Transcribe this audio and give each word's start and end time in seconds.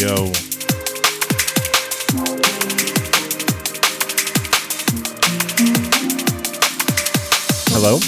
go. 0.00 0.32
Hello, 7.68 8.00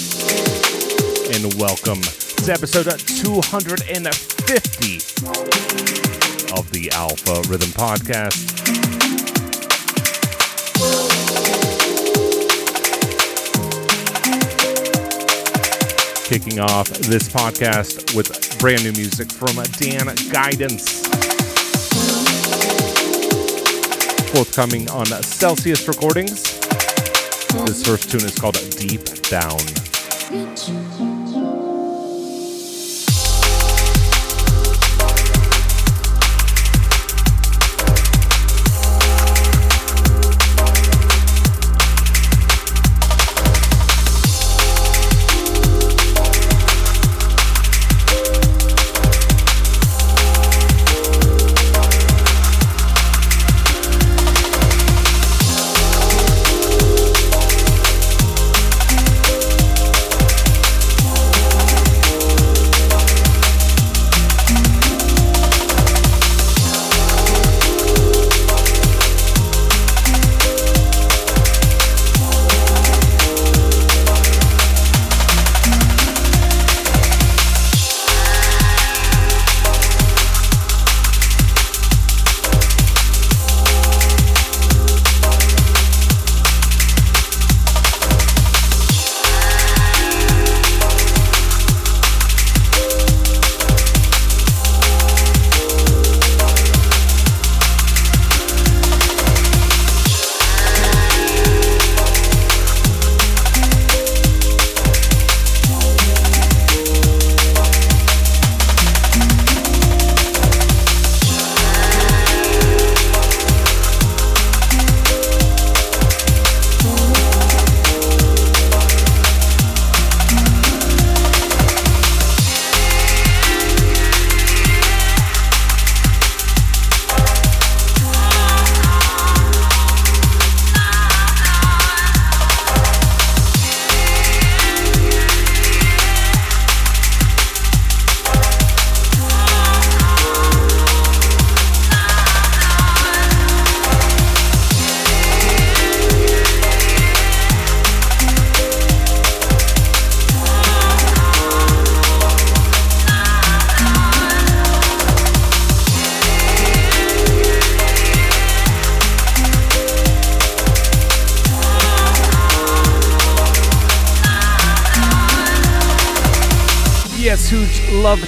and 1.35 1.53
welcome 1.61 2.01
to 2.01 2.53
episode 2.53 2.89
250 2.99 4.97
of 6.57 6.71
the 6.73 6.91
Alpha 6.95 7.43
Rhythm 7.47 7.69
Podcast. 7.73 8.49
Kicking 16.27 16.59
off 16.59 16.89
this 16.89 17.29
podcast 17.29 18.17
with 18.17 18.59
brand 18.59 18.83
new 18.83 18.93
music 18.93 19.31
from 19.31 19.57
Dan 19.77 20.15
Guidance. 20.31 21.02
Forthcoming 24.33 24.89
on 24.91 25.05
Celsius 25.05 25.87
Recordings. 25.87 26.59
This 27.67 27.87
first 27.87 28.11
tune 28.11 28.25
is 28.25 28.35
called 28.39 28.55
Deep 28.79 29.05
Down. 29.29 29.82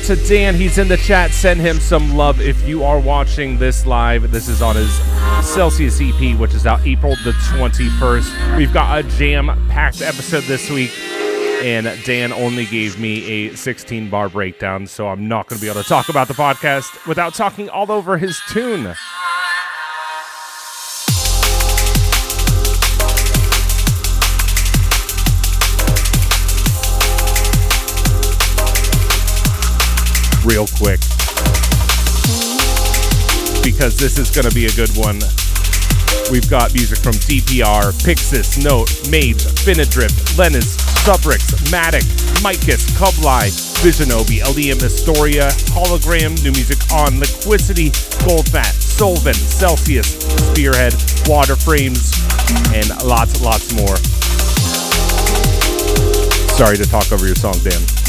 To 0.06 0.16
Dan. 0.16 0.54
He's 0.54 0.76
in 0.76 0.88
the 0.88 0.98
chat. 0.98 1.30
Send 1.30 1.60
him 1.60 1.80
some 1.80 2.14
love 2.14 2.38
if 2.38 2.68
you 2.68 2.84
are 2.84 3.00
watching 3.00 3.58
this 3.58 3.86
live. 3.86 4.30
This 4.30 4.48
is 4.48 4.60
on 4.60 4.76
his 4.76 4.92
Celsius 5.42 5.98
EP, 5.98 6.38
which 6.38 6.52
is 6.52 6.66
out 6.66 6.86
April 6.86 7.16
the 7.24 7.32
21st. 7.32 8.58
We've 8.58 8.72
got 8.72 8.98
a 8.98 9.08
jam 9.16 9.46
packed 9.70 10.02
episode 10.02 10.42
this 10.42 10.68
week, 10.68 10.90
and 11.62 11.86
Dan 12.04 12.34
only 12.34 12.66
gave 12.66 13.00
me 13.00 13.46
a 13.48 13.56
16 13.56 14.10
bar 14.10 14.28
breakdown, 14.28 14.86
so 14.86 15.08
I'm 15.08 15.26
not 15.26 15.48
going 15.48 15.58
to 15.58 15.64
be 15.64 15.70
able 15.70 15.82
to 15.82 15.88
talk 15.88 16.10
about 16.10 16.28
the 16.28 16.34
podcast 16.34 17.06
without 17.06 17.32
talking 17.32 17.70
all 17.70 17.90
over 17.90 18.18
his 18.18 18.38
tune. 18.50 18.94
Real 30.44 30.66
quick 30.78 31.00
because 33.64 33.96
this 33.96 34.18
is 34.18 34.30
going 34.30 34.44
to 34.44 34.54
be 34.54 34.66
a 34.66 34.72
good 34.76 34.92
one. 34.94 35.18
We've 36.30 36.48
got 36.48 36.72
music 36.74 36.98
from 37.00 37.16
DPR, 37.24 37.92
pyxis, 38.04 38.62
Note, 38.62 38.92
Mage, 39.10 39.40
Finnadrift, 39.64 40.36
Leniz, 40.36 40.76
Subrix, 41.00 41.48
Maduk, 41.72 42.04
Micus, 42.44 42.84
Kublai, 42.96 43.48
Visionobi, 43.80 44.42
Aleyum 44.44 44.78
Istoria, 44.78 45.48
Hologram, 45.72 46.36
new 46.44 46.52
music 46.52 46.78
on 46.92 47.20
Liquicity, 47.20 47.88
Goldfat, 48.24 48.72
Soulvent, 48.76 49.34
Celsius, 49.34 50.20
Spearhead, 50.52 50.92
Waterframes, 51.24 52.12
and 52.72 52.88
lots, 53.04 53.40
lots 53.40 53.72
more. 53.74 53.96
Sorry 56.56 56.76
to 56.76 56.84
talk 56.84 57.10
over 57.12 57.26
your 57.26 57.34
song, 57.34 57.56
Dan. 57.64 58.03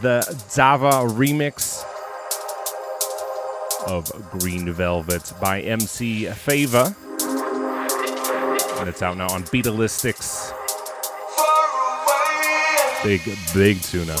The 0.00 0.24
Dava 0.48 1.06
remix 1.06 1.84
of 3.86 4.10
Green 4.38 4.72
Velvet 4.72 5.32
by 5.40 5.60
MC 5.60 6.26
Fava. 6.26 6.96
And 8.78 8.88
it's 8.88 9.02
out 9.02 9.16
now 9.16 9.28
on 9.28 9.44
Beatalistics. 9.44 10.52
Big, 13.04 13.20
big 13.54 13.82
tuna. 13.82 14.16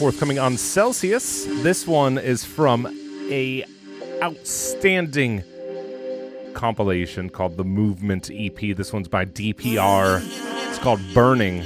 Forthcoming 0.00 0.38
on 0.38 0.56
Celsius. 0.56 1.44
This 1.44 1.86
one 1.86 2.16
is 2.16 2.42
from 2.42 2.86
a 3.30 3.66
outstanding 4.22 5.44
compilation 6.54 7.28
called 7.28 7.58
the 7.58 7.64
Movement 7.64 8.30
EP. 8.32 8.74
This 8.74 8.94
one's 8.94 9.08
by 9.08 9.26
DPR. 9.26 10.22
It's 10.70 10.78
called 10.78 11.02
Burning. 11.12 11.60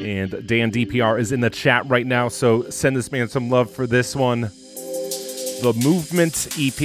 And 0.00 0.30
Dan 0.48 0.72
DPR 0.72 1.20
is 1.20 1.32
in 1.32 1.40
the 1.40 1.50
chat 1.50 1.86
right 1.86 2.06
now, 2.06 2.28
so 2.28 2.70
send 2.70 2.96
this 2.96 3.12
man 3.12 3.28
some 3.28 3.50
love 3.50 3.70
for 3.70 3.86
this 3.86 4.16
one. 4.16 4.40
The 4.40 5.78
Movement 5.84 6.46
EP. 6.58 6.80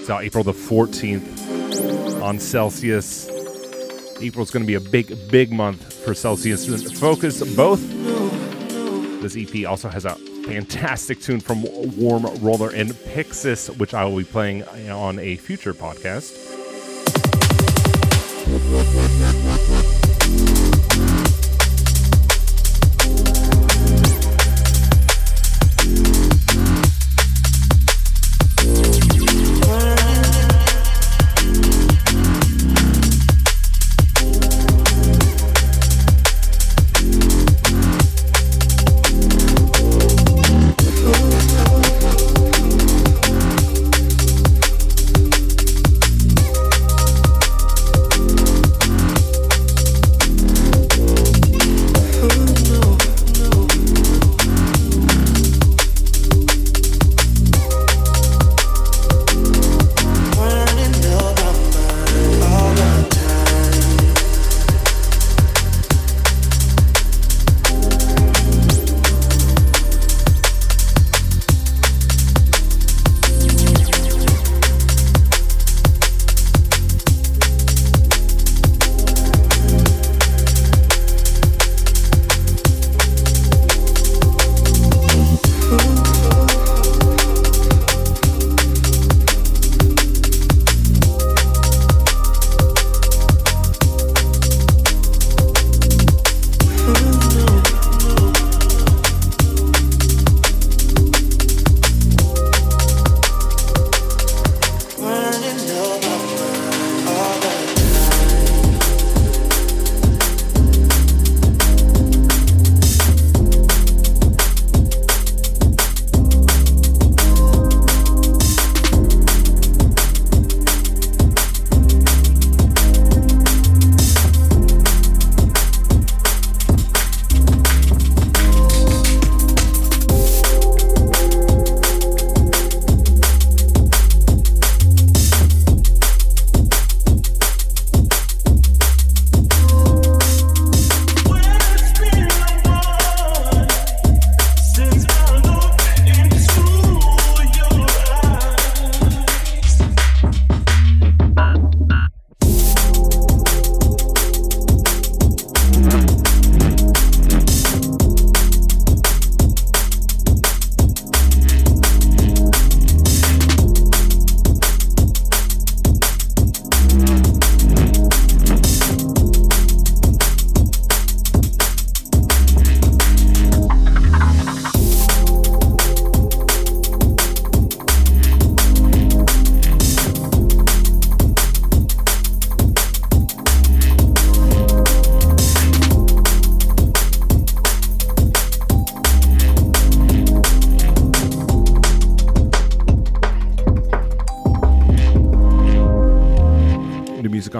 It's 0.00 0.10
out 0.10 0.24
April 0.24 0.42
the 0.42 0.52
14th 0.52 2.20
on 2.20 2.40
Celsius. 2.40 3.37
April's 4.20 4.50
going 4.50 4.62
to 4.62 4.66
be 4.66 4.74
a 4.74 4.80
big, 4.80 5.30
big 5.30 5.52
month 5.52 5.92
for 6.04 6.14
Celsius 6.14 6.66
Focus. 6.98 7.42
Both. 7.56 7.80
This 9.22 9.36
EP 9.36 9.66
also 9.68 9.88
has 9.88 10.04
a 10.04 10.14
fantastic 10.46 11.20
tune 11.20 11.40
from 11.40 11.64
Warm 11.96 12.24
Roller 12.40 12.70
and 12.70 12.90
pyxis, 12.90 13.76
which 13.78 13.94
I 13.94 14.04
will 14.04 14.16
be 14.16 14.24
playing 14.24 14.62
on 14.90 15.18
a 15.18 15.36
future 15.36 15.74
podcast. 15.74 16.46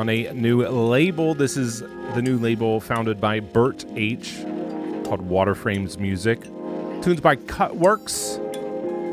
On 0.09 0.15
a 0.15 0.33
new 0.33 0.67
label. 0.67 1.35
This 1.35 1.59
is 1.59 1.81
the 2.15 2.23
new 2.23 2.39
label 2.39 2.81
founded 2.81 3.21
by 3.21 3.41
Bert 3.41 3.85
H 3.95 4.37
called 5.05 5.21
Waterframes 5.29 5.99
Music. 5.99 6.43
Tunes 7.03 7.21
by 7.21 7.37
Cutworks. 7.37 8.39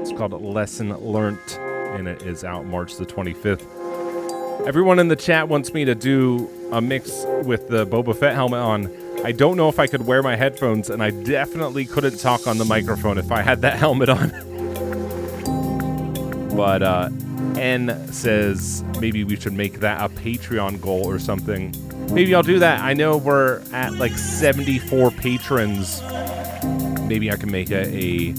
It's 0.02 0.14
called 0.14 0.32
Lesson 0.42 0.96
Learnt 0.98 1.60
and 1.60 2.08
it 2.08 2.22
is 2.22 2.46
out 2.46 2.66
March 2.66 2.96
the 2.96 3.06
25th. 3.06 4.66
Everyone 4.66 5.00
in 5.00 5.10
the 5.10 5.18
chat 5.18 5.50
wants 5.50 5.74
me 5.74 5.84
to 5.84 5.96
do 5.96 6.50
a 6.72 6.80
mix 6.82 7.25
with 7.44 7.68
the 7.68 7.86
Boba 7.86 8.16
Fett 8.16 8.34
helmet 8.34 8.60
on. 8.60 8.90
I 9.25 9.34
don't 9.34 9.58
know 9.58 9.68
if 9.68 9.80
I 9.80 9.88
could 9.88 10.06
wear 10.06 10.24
my 10.24 10.36
headphones, 10.36 10.90
and 10.90 11.04
I 11.04 11.10
definitely 11.12 11.86
couldn't 11.86 12.20
talk 12.20 12.48
on 12.48 12.58
the 12.58 12.66
microphone 12.66 13.18
if 13.18 13.32
I 13.32 13.42
had 13.42 13.62
that 13.62 13.78
helmet 13.80 14.10
on. 14.10 14.30
but 16.56 16.84
uh, 16.84 17.10
N 17.58 18.12
says 18.12 18.84
maybe 19.00 19.24
we 19.24 19.36
should 19.36 19.54
make 19.54 19.80
that 19.80 20.02
a 20.02 20.14
Patreon 20.14 20.82
goal 20.82 21.06
or 21.06 21.20
something. 21.20 21.74
Maybe 22.14 22.36
I'll 22.36 22.44
do 22.44 22.60
that. 22.60 22.82
I 22.82 22.94
know 22.94 23.18
we're 23.18 23.62
at 23.74 23.94
like 23.94 24.18
74 24.18 25.12
patrons. 25.12 26.02
Maybe 27.08 27.32
I 27.32 27.36
can 27.36 27.52
make 27.52 27.72
a, 27.72 27.84
a 27.84 28.34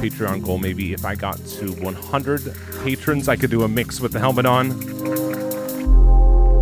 Patreon 0.00 0.44
goal. 0.44 0.58
Maybe 0.58 0.92
if 0.92 1.04
I 1.04 1.14
got 1.14 1.38
to 1.58 1.72
100 1.72 2.54
patrons, 2.84 3.28
I 3.28 3.36
could 3.36 3.50
do 3.50 3.62
a 3.62 3.68
mix 3.68 4.00
with 4.00 4.12
the 4.12 4.18
helmet 4.18 4.46
on. 4.46 4.70
It 4.70 5.86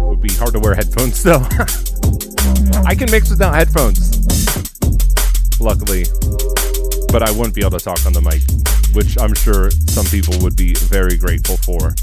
Would 0.08 0.22
be 0.22 0.32
hard 0.34 0.52
to 0.52 0.60
wear 0.60 0.74
headphones 0.74 1.22
though. 1.22 1.44
I 2.84 2.94
can 2.94 3.10
mix 3.10 3.30
without 3.30 3.54
headphones, 3.54 4.10
luckily, 5.60 6.04
but 7.12 7.22
I 7.22 7.30
wouldn't 7.32 7.54
be 7.54 7.60
able 7.60 7.78
to 7.78 7.84
talk 7.84 8.04
on 8.06 8.12
the 8.12 8.20
mic, 8.20 8.42
which 8.92 9.18
I'm 9.18 9.34
sure 9.34 9.70
some 9.70 10.06
people 10.06 10.34
would 10.40 10.56
be 10.56 10.74
very 10.74 11.16
grateful 11.16 11.56
for. 11.56 11.94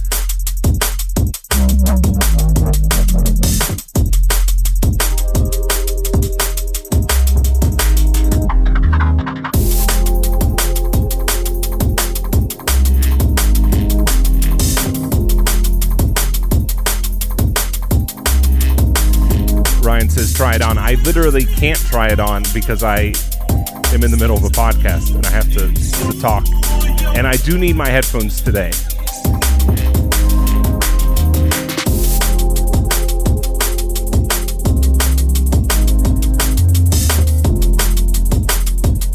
Ryan 19.83 20.09
says 20.09 20.33
try 20.33 20.55
it 20.55 20.61
on. 20.61 20.77
I 20.77 20.95
literally 21.05 21.45
can't 21.45 21.79
try 21.79 22.09
it 22.09 22.19
on 22.19 22.43
because 22.53 22.83
I 22.83 23.13
am 23.93 24.03
in 24.03 24.11
the 24.11 24.17
middle 24.17 24.35
of 24.35 24.43
a 24.43 24.49
podcast 24.49 25.15
and 25.15 25.25
I 25.25 25.29
have 25.31 25.51
to, 25.53 25.71
to 25.73 26.19
talk. 26.19 26.45
And 27.15 27.25
I 27.25 27.37
do 27.37 27.57
need 27.57 27.75
my 27.75 27.89
headphones 27.89 28.41
today. 28.41 28.71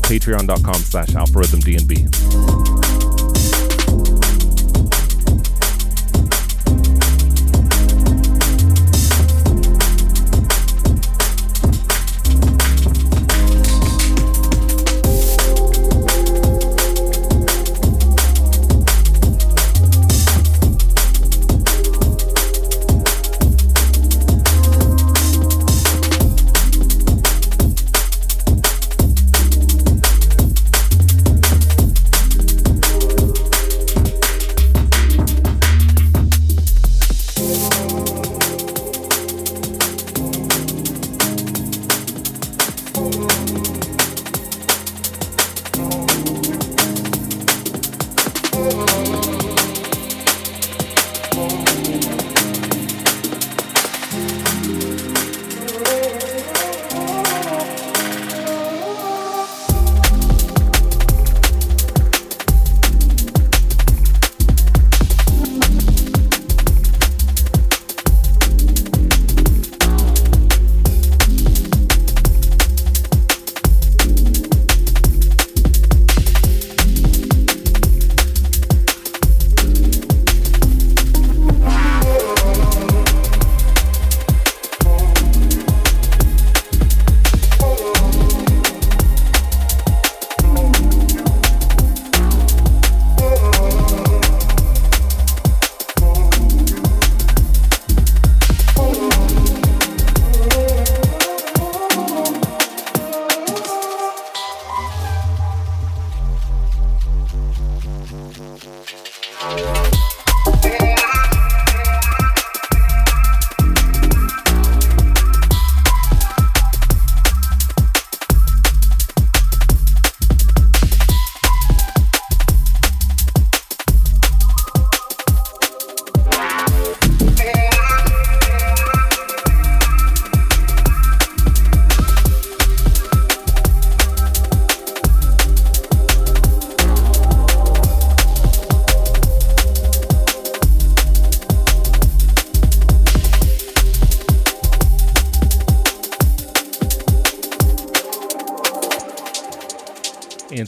Patreon.com 0.02 0.74
slash 0.74 1.08
alpharhythmdnb. 1.08 2.81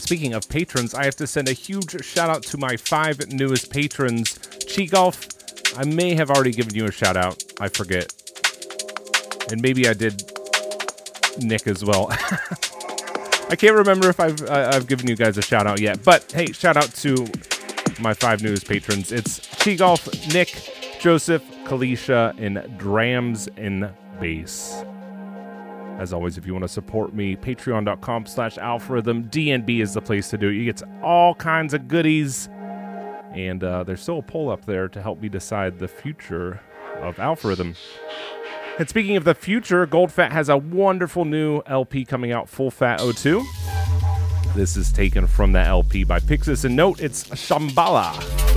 Speaking 0.05 0.33
of 0.33 0.47
patrons, 0.47 0.93
I 0.93 1.03
have 1.05 1.15
to 1.15 1.25
send 1.25 1.49
a 1.49 1.53
huge 1.53 1.99
shout 2.05 2.29
out 2.29 2.43
to 2.43 2.59
my 2.59 2.77
five 2.77 3.31
newest 3.31 3.71
patrons. 3.71 4.37
Chi 4.71 4.85
Golf, 4.85 5.27
I 5.75 5.83
may 5.83 6.13
have 6.13 6.29
already 6.29 6.51
given 6.51 6.75
you 6.75 6.85
a 6.85 6.91
shout 6.91 7.17
out. 7.17 7.43
I 7.59 7.69
forget. 7.69 8.13
And 9.51 9.59
maybe 9.63 9.87
I 9.87 9.93
did 9.93 10.21
Nick 11.39 11.65
as 11.65 11.83
well. 11.83 12.07
I 13.49 13.55
can't 13.57 13.75
remember 13.75 14.07
if 14.09 14.19
I've 14.19 14.41
uh, 14.43 14.71
I've 14.73 14.85
given 14.85 15.07
you 15.07 15.15
guys 15.15 15.39
a 15.39 15.41
shout 15.41 15.65
out 15.65 15.81
yet. 15.81 16.03
But 16.03 16.31
hey, 16.31 16.51
shout 16.51 16.77
out 16.77 16.93
to 16.97 17.27
my 17.99 18.13
five 18.13 18.43
newest 18.43 18.67
patrons. 18.67 19.11
It's 19.11 19.39
Chi 19.63 19.73
Golf, 19.73 20.07
Nick, 20.31 20.71
Joseph, 20.99 21.43
Kalisha, 21.65 22.35
and 22.37 22.77
Drams 22.77 23.47
in 23.57 23.91
Bass. 24.19 24.85
As 25.97 26.11
always, 26.11 26.37
if 26.37 26.45
you 26.45 26.53
want 26.53 26.63
to 26.63 26.69
support 26.69 27.13
me, 27.13 27.35
patreon.com 27.35 28.25
slash 28.25 28.57
alpharhythm. 28.57 29.29
DNB 29.29 29.81
is 29.81 29.93
the 29.93 30.01
place 30.01 30.29
to 30.29 30.37
do 30.37 30.49
it. 30.49 30.55
You 30.55 30.65
get 30.65 30.81
all 31.01 31.35
kinds 31.35 31.73
of 31.73 31.87
goodies. 31.87 32.49
And 33.33 33.63
uh, 33.63 33.83
there's 33.83 34.01
still 34.01 34.19
a 34.19 34.21
poll 34.21 34.49
up 34.49 34.65
there 34.65 34.87
to 34.89 35.01
help 35.01 35.21
me 35.21 35.29
decide 35.29 35.79
the 35.79 35.87
future 35.87 36.61
of 37.01 37.17
Alpharhythm. 37.17 37.75
And 38.77 38.89
speaking 38.89 39.15
of 39.15 39.23
the 39.23 39.35
future, 39.35 39.85
Goldfat 39.87 40.31
has 40.31 40.49
a 40.49 40.57
wonderful 40.57 41.25
new 41.25 41.61
LP 41.65 42.03
coming 42.05 42.31
out, 42.31 42.49
Full 42.49 42.71
Fat 42.71 42.99
02. 42.99 43.45
This 44.55 44.77
is 44.77 44.91
taken 44.91 45.27
from 45.27 45.51
that 45.53 45.67
LP 45.67 46.03
by 46.03 46.19
pyxis. 46.19 46.65
And 46.65 46.75
note, 46.75 47.01
it's 47.01 47.25
Shambhala. 47.29 48.54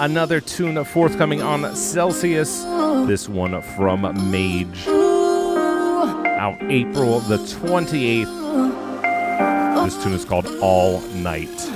Another 0.00 0.40
tune 0.40 0.82
forthcoming 0.82 1.42
on 1.42 1.76
Celsius. 1.76 2.64
This 3.06 3.28
one 3.28 3.60
from 3.60 4.00
Mage. 4.30 4.88
Out 4.88 6.56
April 6.62 7.20
the 7.20 7.36
28th. 7.36 9.84
This 9.84 10.02
tune 10.02 10.14
is 10.14 10.24
called 10.24 10.46
All 10.62 11.00
Night. 11.00 11.69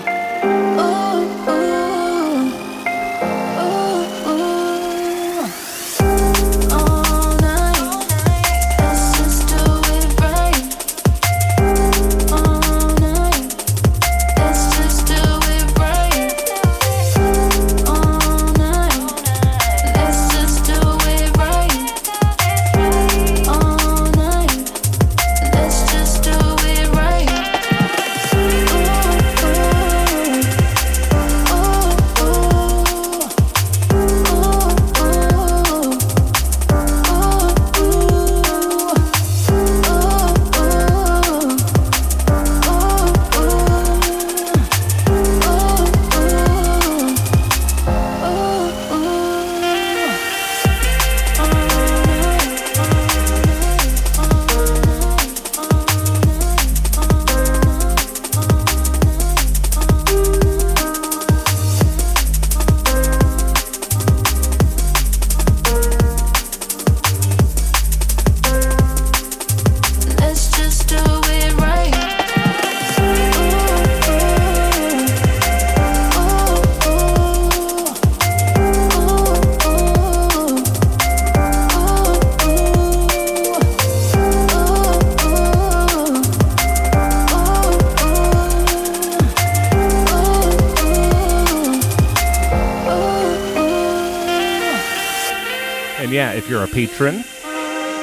Patron 96.74 97.22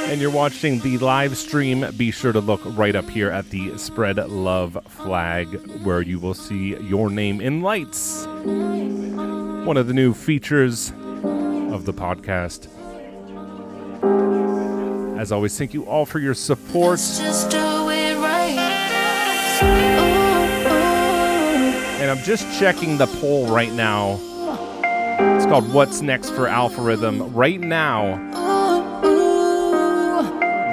and 0.10 0.22
you're 0.22 0.32
watching 0.32 0.80
the 0.80 0.98
live 1.00 1.36
stream, 1.36 1.86
be 1.98 2.10
sure 2.10 2.32
to 2.32 2.40
look 2.40 2.62
right 2.64 2.96
up 2.96 3.10
here 3.10 3.30
at 3.30 3.50
the 3.50 3.78
Spread 3.78 4.16
Love 4.30 4.78
flag 4.88 5.48
where 5.84 6.02
you 6.02 6.20
will 6.20 6.34
see 6.34 6.78
your 6.78 7.10
name 7.10 7.42
in 7.42 7.62
lights. 7.62 8.26
One 8.26 9.76
of 9.76 9.88
the 9.88 9.94
new 9.94 10.14
features 10.14 10.92
of 10.92 11.84
the 11.84 11.94
podcast. 11.94 12.70
As 15.20 15.34
always, 15.34 15.58
thank 15.58 15.74
you 15.74 15.86
all 15.86 16.06
for 16.06 16.20
your 16.20 16.34
support. 16.34 17.02
And 22.00 22.10
I'm 22.10 22.24
just 22.24 22.58
checking 22.58 22.98
the 22.98 23.08
poll 23.20 23.48
right 23.48 23.74
now. 23.74 24.18
It's 25.36 25.46
called 25.46 25.72
What's 25.74 26.02
Next 26.02 26.30
for 26.30 26.48
Alpharhythm. 26.48 27.32
Right 27.36 27.60
now, 27.60 28.31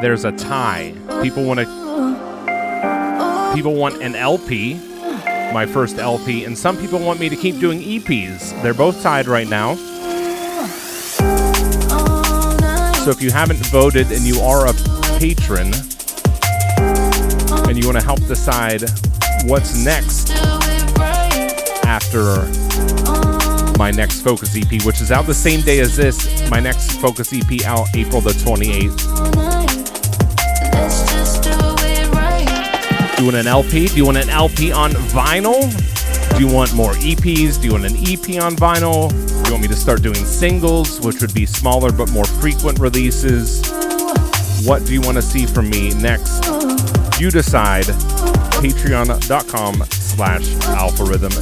there's 0.00 0.24
a 0.24 0.32
tie. 0.32 0.94
People 1.22 1.44
want 1.44 1.60
to 1.60 1.88
people 3.54 3.74
want 3.74 4.00
an 4.02 4.14
LP, 4.14 4.74
my 5.52 5.66
first 5.66 5.98
LP, 5.98 6.44
and 6.44 6.56
some 6.56 6.76
people 6.76 6.98
want 7.00 7.18
me 7.18 7.28
to 7.28 7.36
keep 7.36 7.58
doing 7.58 7.80
EPs. 7.80 8.62
They're 8.62 8.74
both 8.74 9.02
tied 9.02 9.26
right 9.26 9.48
now. 9.48 9.74
So 13.04 13.10
if 13.10 13.22
you 13.22 13.30
haven't 13.30 13.58
voted 13.66 14.12
and 14.12 14.22
you 14.22 14.40
are 14.40 14.66
a 14.66 14.72
patron 15.18 15.72
and 17.66 17.76
you 17.76 17.86
want 17.86 17.98
to 17.98 18.04
help 18.04 18.24
decide 18.26 18.82
what's 19.44 19.82
next 19.84 20.30
after 21.86 22.46
my 23.78 23.90
next 23.90 24.20
Focus 24.20 24.56
EP, 24.56 24.84
which 24.84 25.00
is 25.00 25.10
out 25.10 25.26
the 25.26 25.34
same 25.34 25.62
day 25.62 25.80
as 25.80 25.96
this, 25.96 26.50
my 26.50 26.60
next 26.60 27.00
Focus 27.00 27.32
EP 27.32 27.64
out 27.64 27.88
April 27.94 28.20
the 28.20 28.30
28th. 28.30 29.47
Do 33.18 33.24
you 33.24 33.32
want 33.32 33.46
an 33.46 33.48
LP? 33.48 33.88
Do 33.88 33.96
you 33.96 34.04
want 34.04 34.16
an 34.18 34.30
LP 34.30 34.70
on 34.70 34.92
vinyl? 34.92 36.38
Do 36.38 36.46
you 36.46 36.54
want 36.54 36.72
more 36.72 36.92
EPs? 36.92 37.60
Do 37.60 37.66
you 37.66 37.72
want 37.72 37.84
an 37.84 37.96
EP 37.96 38.40
on 38.40 38.54
vinyl? 38.54 39.10
Do 39.10 39.48
you 39.48 39.50
want 39.50 39.62
me 39.62 39.66
to 39.66 39.74
start 39.74 40.02
doing 40.02 40.14
singles, 40.14 41.00
which 41.00 41.20
would 41.20 41.34
be 41.34 41.44
smaller 41.44 41.90
but 41.90 42.12
more 42.12 42.24
frequent 42.24 42.78
releases? 42.78 43.68
What 44.64 44.86
do 44.86 44.92
you 44.92 45.00
want 45.00 45.16
to 45.16 45.22
see 45.22 45.46
from 45.46 45.68
me 45.68 45.90
next? 45.94 46.44
You 47.20 47.32
decide. 47.32 47.86
Patreon.com 48.62 49.84
slash 49.90 50.44
alpharhythm 50.76 51.34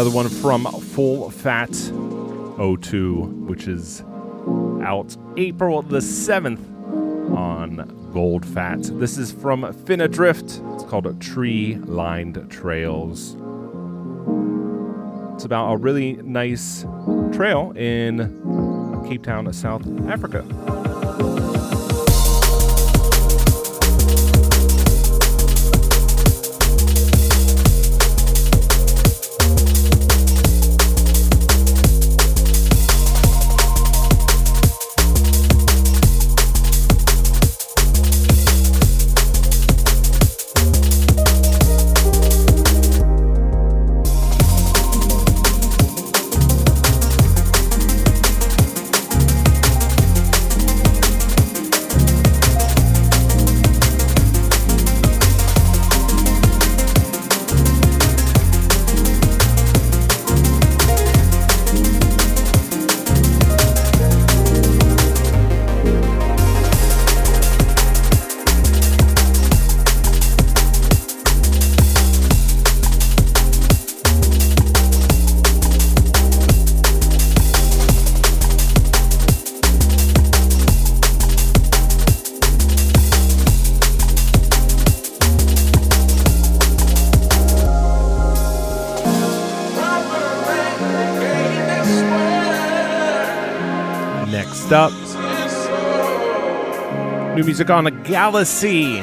Another 0.00 0.16
one 0.16 0.30
from 0.30 0.64
Full 0.64 1.28
Fat 1.28 1.68
02, 2.56 3.44
which 3.46 3.68
is 3.68 4.00
out 4.82 5.14
April 5.36 5.82
the 5.82 5.98
7th 5.98 6.58
on 7.36 7.86
Goldfat. 8.10 8.98
This 8.98 9.18
is 9.18 9.30
from 9.30 9.60
Finnadrift. 9.60 10.74
It's 10.74 10.84
called 10.84 11.20
Tree 11.20 11.74
Lined 11.84 12.50
Trails. 12.50 13.36
It's 15.34 15.44
about 15.44 15.70
a 15.70 15.76
really 15.76 16.14
nice 16.14 16.86
trail 17.34 17.72
in 17.76 19.04
Cape 19.06 19.22
Town, 19.22 19.52
South 19.52 19.86
Africa. 20.08 20.79
Music 97.50 97.68
on 97.68 97.84
a 97.88 97.90
Galacy. 97.90 99.00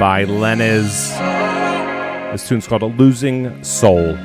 By 0.00 0.24
Leniz. 0.24 1.10
This 2.32 2.48
tune's 2.48 2.66
called 2.66 2.82
A 2.82 2.86
Losing 2.86 3.62
Soul. 3.62 4.16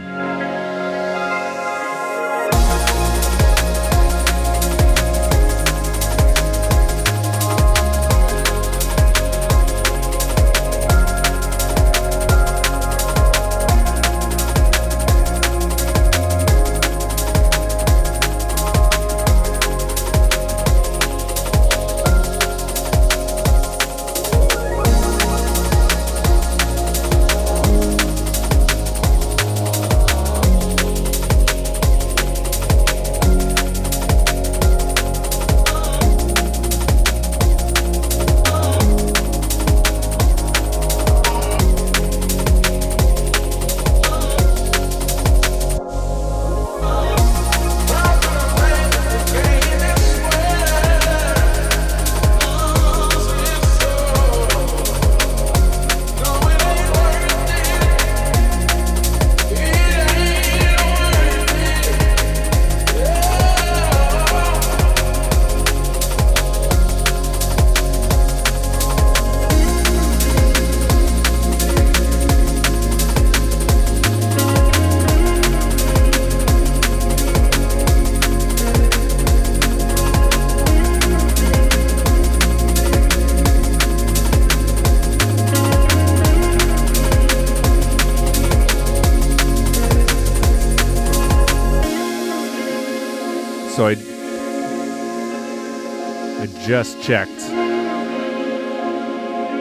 Just 96.65 97.01
checked 97.01 97.37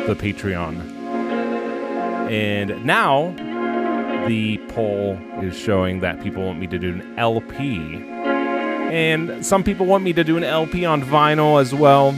the 0.07 0.17
Patreon. 0.19 0.81
And 2.31 2.85
now 2.85 3.35
the 4.27 4.59
poll 4.69 5.19
is 5.43 5.55
showing 5.55 6.01
that 6.01 6.23
people 6.23 6.45
want 6.45 6.59
me 6.59 6.67
to 6.69 6.79
do 6.79 6.95
an 6.95 7.19
LP. 7.19 8.03
And 8.17 9.45
some 9.45 9.63
people 9.63 9.85
want 9.85 10.03
me 10.03 10.15
to 10.15 10.25
do 10.25 10.39
an 10.39 10.45
LP 10.45 10.87
on 10.87 11.03
vinyl 11.03 11.61
as 11.61 11.75
well. 11.75 12.13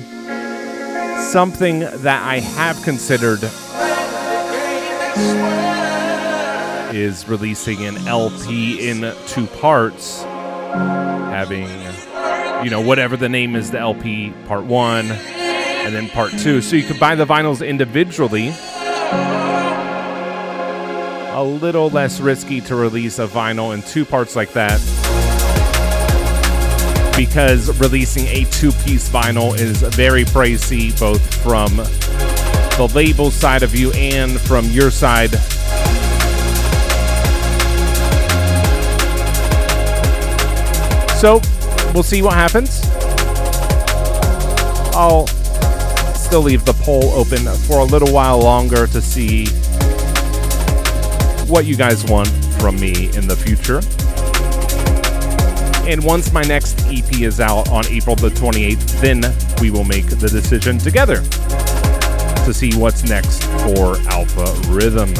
Something 1.21 1.81
that 1.81 2.23
I 2.23 2.39
have 2.39 2.81
considered 2.85 3.43
is 6.95 7.27
releasing 7.29 7.85
an 7.85 8.07
LP 8.07 8.89
in 8.89 9.13
two 9.27 9.47
parts, 9.49 10.23
having 10.23 11.67
you 12.63 12.71
know, 12.71 12.81
whatever 12.81 13.17
the 13.17 13.29
name 13.29 13.55
is, 13.55 13.71
the 13.71 13.79
LP 13.79 14.33
part 14.47 14.65
one, 14.65 15.11
and 15.11 15.95
then 15.95 16.09
part 16.09 16.33
two. 16.33 16.61
So 16.61 16.77
you 16.77 16.85
could 16.85 16.99
buy 16.99 17.15
the 17.15 17.25
vinyls 17.25 17.67
individually. 17.67 18.53
A 21.33 21.43
little 21.43 21.91
less 21.91 22.19
risky 22.19 22.61
to 22.63 22.75
release 22.75 23.19
a 23.19 23.27
vinyl 23.27 23.75
in 23.75 23.83
two 23.83 24.05
parts 24.05 24.35
like 24.35 24.53
that. 24.55 24.81
Because 27.17 27.79
releasing 27.79 28.27
a 28.27 28.45
two 28.51 28.73
piece 28.73 29.09
vinyl 29.09 29.59
is 29.59 29.83
very 29.83 30.25
pricey, 30.25 30.99
both 30.99 31.35
from 31.43 31.77
the 31.77 32.93
label 32.95 33.31
side 33.31 33.63
of 33.63 33.75
you 33.75 33.93
and 33.93 34.41
from 34.41 34.65
your 34.67 34.91
side. 34.91 35.35
So 41.19 41.41
we'll 41.97 42.03
see 42.03 42.21
what 42.21 42.35
happens. 42.35 42.83
I'll 44.95 45.27
still 46.15 46.43
leave 46.43 46.67
the 46.67 46.75
poll 46.83 47.05
open 47.13 47.39
for 47.67 47.79
a 47.79 47.85
little 47.85 48.13
while 48.13 48.39
longer 48.39 48.87
to 48.89 49.01
see 49.01 49.47
what 51.51 51.65
you 51.65 51.75
guys 51.75 52.05
want 52.05 52.29
from 52.61 52.79
me 52.79 53.07
in 53.17 53.27
the 53.27 53.35
future. 53.35 53.79
And 55.91 56.05
once 56.05 56.35
my 56.35 56.43
next 56.43 56.85
EP 56.89 57.23
is 57.23 57.41
out 57.41 57.71
on 57.71 57.87
April 57.87 58.15
the 58.15 58.29
28th, 58.29 59.01
then 59.01 59.23
we 59.63 59.71
will 59.71 59.85
make 59.85 60.07
the 60.07 60.29
decision 60.29 60.77
together 60.77 61.23
to 62.45 62.53
see 62.53 62.77
what's 62.77 63.05
next 63.05 63.43
for 63.63 63.97
Alpha 64.11 64.53
Rhythm. 64.69 65.15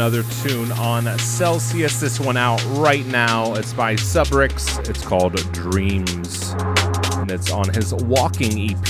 Another 0.00 0.24
tune 0.42 0.72
on 0.72 1.06
Celsius. 1.18 2.00
This 2.00 2.18
one 2.18 2.38
out 2.38 2.64
right 2.68 3.04
now. 3.08 3.52
It's 3.52 3.74
by 3.74 3.96
Subrix. 3.96 4.88
It's 4.88 5.04
called 5.04 5.34
Dreams. 5.52 6.54
And 7.18 7.30
it's 7.30 7.52
on 7.52 7.68
his 7.68 7.92
Walking 7.92 8.70
EP. 8.70 8.88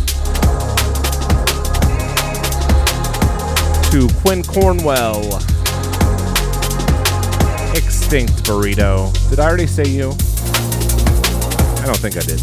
to 3.92 4.08
Quinn 4.22 4.42
Cornwell, 4.42 5.22
Extinct 7.76 8.46
Burrito. 8.46 9.12
Did 9.30 9.40
I 9.42 9.46
already 9.46 9.68
say 9.68 9.84
you? 9.86 10.16
I 11.82 11.86
don't 11.86 12.00
think 12.00 12.16
I 12.16 12.22
did. 12.22 12.42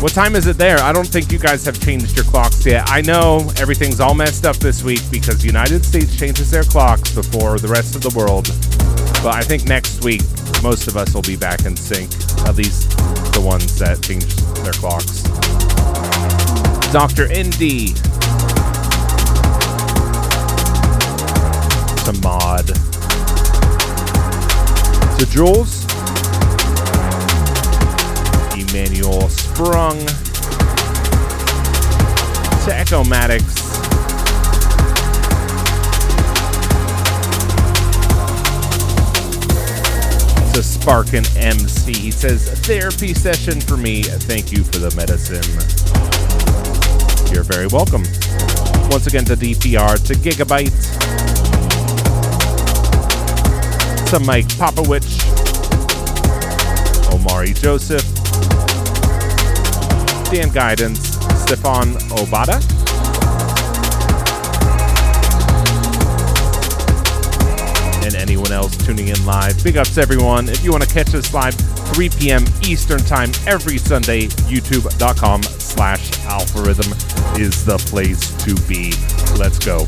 What 0.00 0.12
time 0.12 0.34
is 0.34 0.46
it 0.46 0.56
there? 0.56 0.78
I 0.78 0.94
don't 0.94 1.06
think 1.06 1.30
you 1.30 1.38
guys 1.38 1.62
have 1.66 1.78
changed 1.78 2.16
your 2.16 2.24
clocks 2.24 2.64
yet. 2.64 2.88
I 2.88 3.02
know 3.02 3.50
everything's 3.58 4.00
all 4.00 4.14
messed 4.14 4.46
up 4.46 4.56
this 4.56 4.82
week 4.82 5.02
because 5.10 5.40
the 5.40 5.46
United 5.46 5.84
States 5.84 6.18
changes 6.18 6.50
their 6.50 6.62
clocks 6.62 7.14
before 7.14 7.58
the 7.58 7.68
rest 7.68 7.94
of 7.94 8.00
the 8.00 8.08
world. 8.16 8.46
But 9.22 9.34
I 9.34 9.42
think 9.42 9.66
next 9.66 10.02
week 10.02 10.22
most 10.62 10.88
of 10.88 10.96
us 10.96 11.12
will 11.12 11.20
be 11.20 11.36
back 11.36 11.66
in 11.66 11.76
sync. 11.76 12.10
At 12.48 12.56
least 12.56 12.96
the 13.34 13.42
ones 13.44 13.78
that 13.78 14.02
changed 14.02 14.38
their 14.64 14.72
clocks. 14.72 15.22
Dr. 16.94 17.28
ND. 17.28 17.92
To 22.06 22.12
Mod. 22.22 22.68
To 25.18 25.26
Jules. 25.30 25.84
Emmanuel 28.56 29.28
Sprung. 29.60 29.98
To 32.86 33.04
Maddox. 33.04 33.44
To 40.54 40.62
Sparkin 40.62 41.24
MC. 41.36 41.92
He 41.92 42.10
says, 42.10 42.48
therapy 42.60 43.12
session 43.12 43.60
for 43.60 43.76
me. 43.76 44.02
Thank 44.02 44.50
you 44.50 44.64
for 44.64 44.78
the 44.78 44.90
medicine. 44.96 45.44
You're 47.30 47.44
very 47.44 47.66
welcome. 47.66 48.04
Once 48.90 49.06
again 49.06 49.26
to 49.26 49.36
DPR, 49.36 50.02
to 50.06 50.14
Gigabyte, 50.14 50.70
to 54.08 54.20
Mike 54.20 54.48
Popowich, 54.48 55.20
Omari 57.12 57.52
Joseph, 57.52 58.19
Dan 60.30 60.50
Guidance, 60.50 61.00
Stefan 61.42 61.94
Obata, 62.14 62.60
and 68.04 68.14
anyone 68.14 68.52
else 68.52 68.76
tuning 68.76 69.08
in 69.08 69.26
live. 69.26 69.62
Big 69.64 69.76
ups, 69.76 69.98
everyone. 69.98 70.48
If 70.48 70.62
you 70.62 70.70
want 70.70 70.84
to 70.84 70.88
catch 70.88 71.14
us 71.16 71.34
live, 71.34 71.54
3 71.54 72.10
p.m. 72.10 72.44
Eastern 72.62 73.00
Time 73.00 73.30
every 73.46 73.76
Sunday, 73.78 74.28
youtube.com 74.46 75.42
slash 75.42 76.12
algorithm 76.26 76.92
is 77.36 77.64
the 77.64 77.78
place 77.88 78.30
to 78.44 78.54
be. 78.68 78.92
Let's 79.36 79.58
go. 79.58 79.84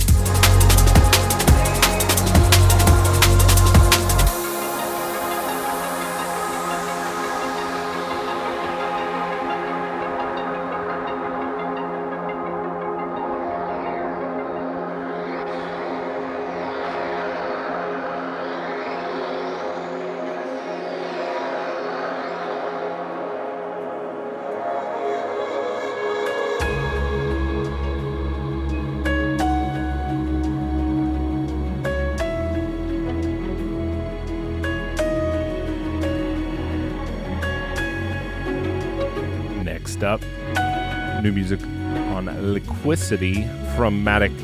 New 41.23 41.31
music 41.31 41.63
on 41.63 42.27
Liquicity 42.27 43.47
from 43.77 44.05
Maduk 44.05 44.37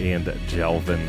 and 0.00 0.26
Jelvin. 0.48 1.06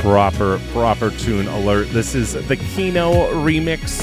Proper, 0.00 0.58
proper 0.72 1.10
tune 1.10 1.46
alert. 1.46 1.88
This 1.90 2.16
is 2.16 2.32
the 2.32 2.56
Keeno 2.56 3.30
remix 3.44 4.00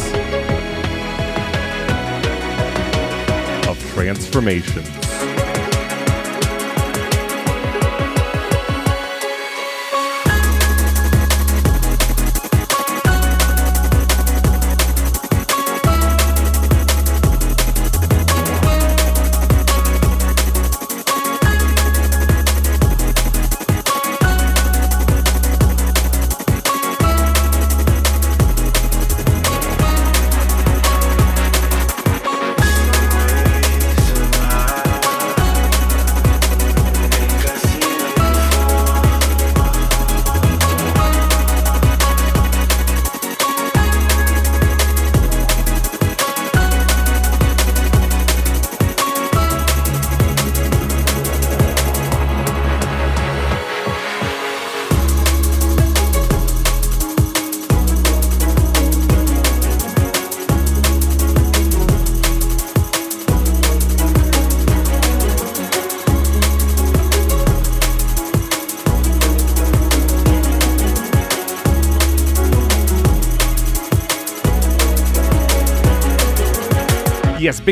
of 3.68 3.78
Transformations. 3.94 5.03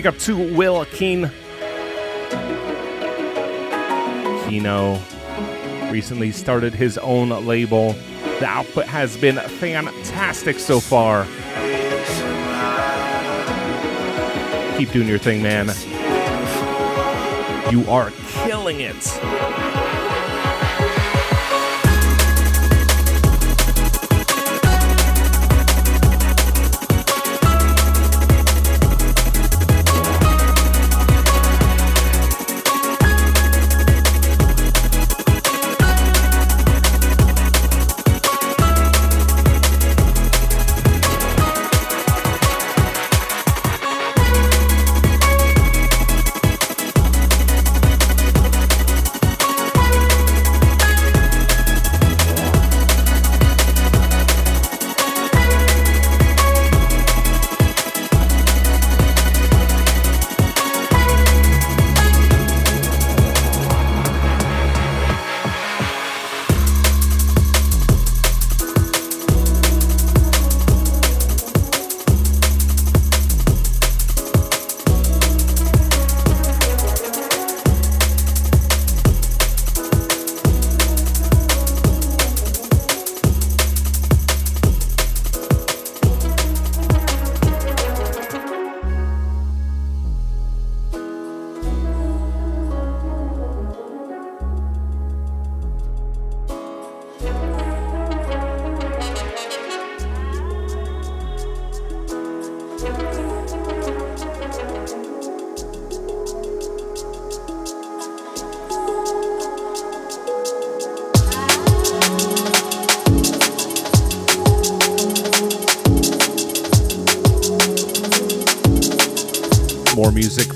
Big 0.02 0.08
up 0.08 0.18
to 0.18 0.36
Will 0.36 0.84
Keen. 0.86 1.30
Keeno 4.48 5.00
recently 5.92 6.32
started 6.32 6.74
his 6.74 6.98
own 6.98 7.30
label. 7.46 7.94
The 8.40 8.48
output 8.48 8.86
has 8.86 9.16
been 9.16 9.36
fantastic 9.36 10.58
so 10.58 10.80
far. 10.80 11.26
Keep 14.80 14.92
doing 14.92 15.08
your 15.08 15.20
thing, 15.20 15.44
man. 15.44 15.68
You 17.72 17.88
are 17.88 18.10
killing 18.44 18.80
it. 18.80 19.61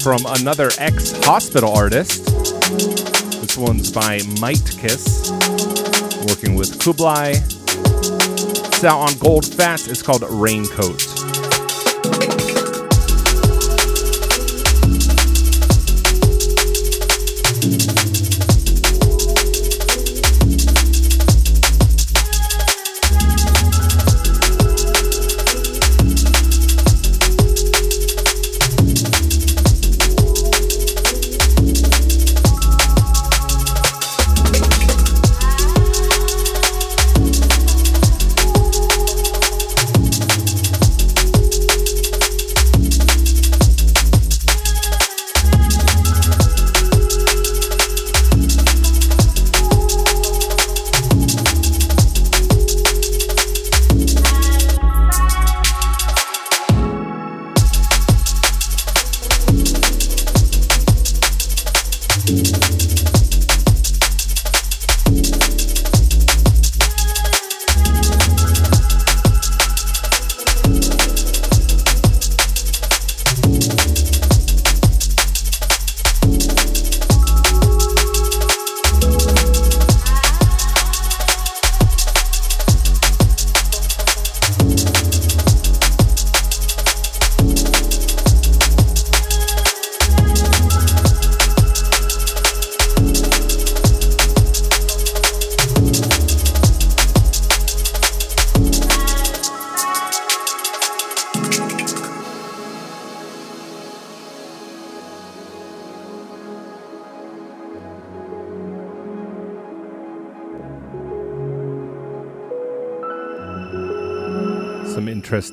From 0.05 0.23
another 0.27 0.69
ex 0.77 1.13
hospital 1.25 1.73
artist. 1.73 2.25
This 3.41 3.57
one's 3.57 3.91
by 3.91 4.19
Might 4.39 4.63
Kiss, 4.77 5.31
working 6.29 6.53
with 6.53 6.79
Kublai. 6.79 7.29
It's 7.31 8.83
out 8.83 8.99
on 8.99 9.09
Goldfat. 9.13 9.89
It's 9.89 10.03
called 10.03 10.21
Raincoat. 10.29 11.14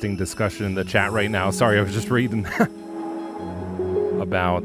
Interesting 0.03 0.17
discussion 0.17 0.65
in 0.65 0.75
the 0.75 0.83
chat 0.83 1.13
right 1.13 1.31
now. 1.31 1.49
Sorry, 1.49 1.79
I 1.79 1.81
was 1.81 1.93
just 1.93 2.09
reading 2.09 2.45
about 4.19 4.63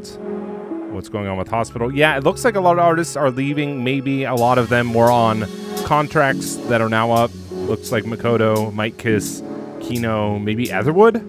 what's 0.90 1.08
going 1.08 1.28
on 1.28 1.38
with 1.38 1.46
hospital. 1.46 1.94
Yeah, 1.94 2.16
it 2.16 2.24
looks 2.24 2.44
like 2.44 2.56
a 2.56 2.60
lot 2.60 2.72
of 2.72 2.80
artists 2.80 3.14
are 3.14 3.30
leaving. 3.30 3.84
Maybe 3.84 4.24
a 4.24 4.34
lot 4.34 4.58
of 4.58 4.68
them 4.68 4.92
were 4.92 5.12
on 5.12 5.46
contracts 5.84 6.56
that 6.66 6.80
are 6.80 6.88
now 6.88 7.12
up. 7.12 7.30
Looks 7.52 7.92
like 7.92 8.02
Makoto, 8.02 8.74
Might 8.74 8.98
Kiss, 8.98 9.40
Keeno, 9.78 10.42
maybe 10.42 10.72
Etherwood 10.72 11.22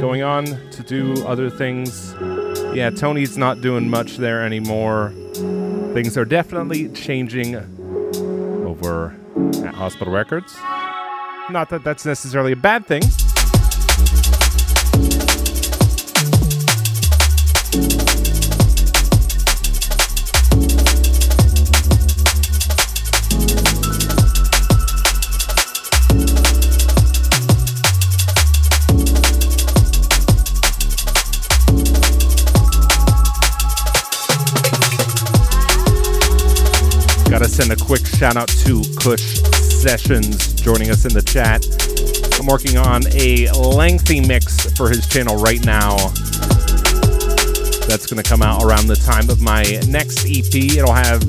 going 0.00 0.22
on 0.22 0.46
to 0.72 0.82
do 0.82 1.24
other 1.24 1.50
things. 1.50 2.16
Yeah, 2.74 2.90
Tony's 2.90 3.38
not 3.38 3.60
doing 3.60 3.88
much 3.88 4.16
there 4.16 4.44
anymore. 4.44 5.12
Things 5.94 6.18
are 6.18 6.24
definitely 6.24 6.88
changing 6.88 7.54
over 8.66 9.14
at 9.64 9.74
Hospital 9.74 10.12
Records. 10.12 10.52
Not 11.52 11.68
that 11.70 11.82
that's 11.82 12.06
necessarily 12.06 12.52
a 12.52 12.56
bad 12.56 12.86
thing. 12.86 13.00
Gotta 37.28 37.48
send 37.48 37.72
a 37.72 37.76
quick 37.76 38.06
shout 38.06 38.36
out 38.36 38.48
to 38.48 38.82
Kush 39.00 39.59
Sessions 39.80 40.52
joining 40.60 40.90
us 40.90 41.06
in 41.06 41.14
the 41.14 41.22
chat. 41.22 41.64
I'm 42.38 42.46
working 42.46 42.76
on 42.76 43.00
a 43.14 43.50
lengthy 43.52 44.20
mix 44.20 44.70
for 44.76 44.90
his 44.90 45.06
channel 45.06 45.36
right 45.36 45.64
now. 45.64 45.96
That's 47.88 48.04
going 48.06 48.22
to 48.22 48.28
come 48.28 48.42
out 48.42 48.62
around 48.62 48.88
the 48.88 49.00
time 49.02 49.30
of 49.30 49.40
my 49.40 49.62
next 49.88 50.26
EP. 50.28 50.54
It'll 50.76 50.92
have 50.92 51.24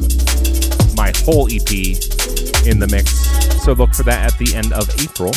my 0.98 1.14
whole 1.24 1.48
EP 1.48 1.72
in 2.68 2.78
the 2.78 2.90
mix. 2.92 3.24
So 3.64 3.72
look 3.72 3.94
for 3.94 4.04
that 4.04 4.34
at 4.34 4.38
the 4.38 4.54
end 4.54 4.74
of 4.74 4.84
April. 5.00 5.32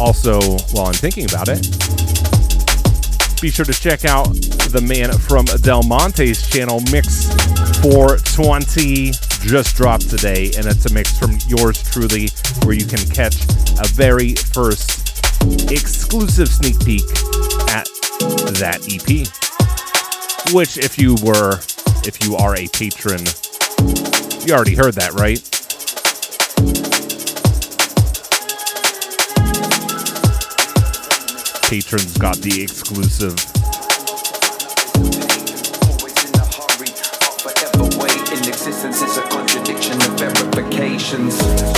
Also, 0.00 0.40
while 0.72 0.86
I'm 0.86 0.94
thinking 0.94 1.26
about 1.26 1.48
it, 1.50 1.97
be 3.40 3.50
sure 3.50 3.64
to 3.64 3.72
check 3.72 4.04
out 4.04 4.34
the 4.72 4.80
man 4.82 5.12
from 5.12 5.44
Del 5.62 5.82
Monte's 5.84 6.48
channel, 6.48 6.80
Mix 6.90 7.26
420, 7.82 9.12
just 9.46 9.76
dropped 9.76 10.10
today, 10.10 10.50
and 10.56 10.66
it's 10.66 10.86
a 10.86 10.92
mix 10.92 11.16
from 11.16 11.38
yours 11.46 11.82
truly, 11.82 12.28
where 12.64 12.74
you 12.74 12.84
can 12.84 12.98
catch 13.10 13.44
a 13.78 13.86
very 13.94 14.34
first 14.34 15.22
exclusive 15.70 16.48
sneak 16.48 16.80
peek 16.84 17.04
at 17.70 17.86
that 18.58 18.82
EP. 18.90 19.28
Which, 20.52 20.78
if 20.78 20.98
you 20.98 21.14
were, 21.22 21.60
if 22.04 22.24
you 22.24 22.34
are 22.36 22.56
a 22.56 22.66
patron, 22.68 23.20
you 24.46 24.54
already 24.54 24.74
heard 24.74 24.94
that, 24.94 25.12
right? 25.14 25.57
Patrons 31.68 32.16
got 32.16 32.34
the 32.38 32.62
exclusive. 32.62 33.36
existence 38.40 39.02
is 39.02 39.18
a 39.18 39.22
contradiction 39.28 39.94
of 39.94 40.18
verifications. 40.18 41.77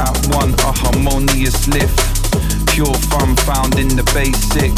At 0.00 0.16
one, 0.34 0.54
a 0.60 0.72
harmonious 0.72 1.68
lift. 1.68 2.00
Pure 2.72 2.94
fun 3.12 3.36
found 3.44 3.78
in 3.78 3.88
the 3.88 4.04
basic. 4.14 4.72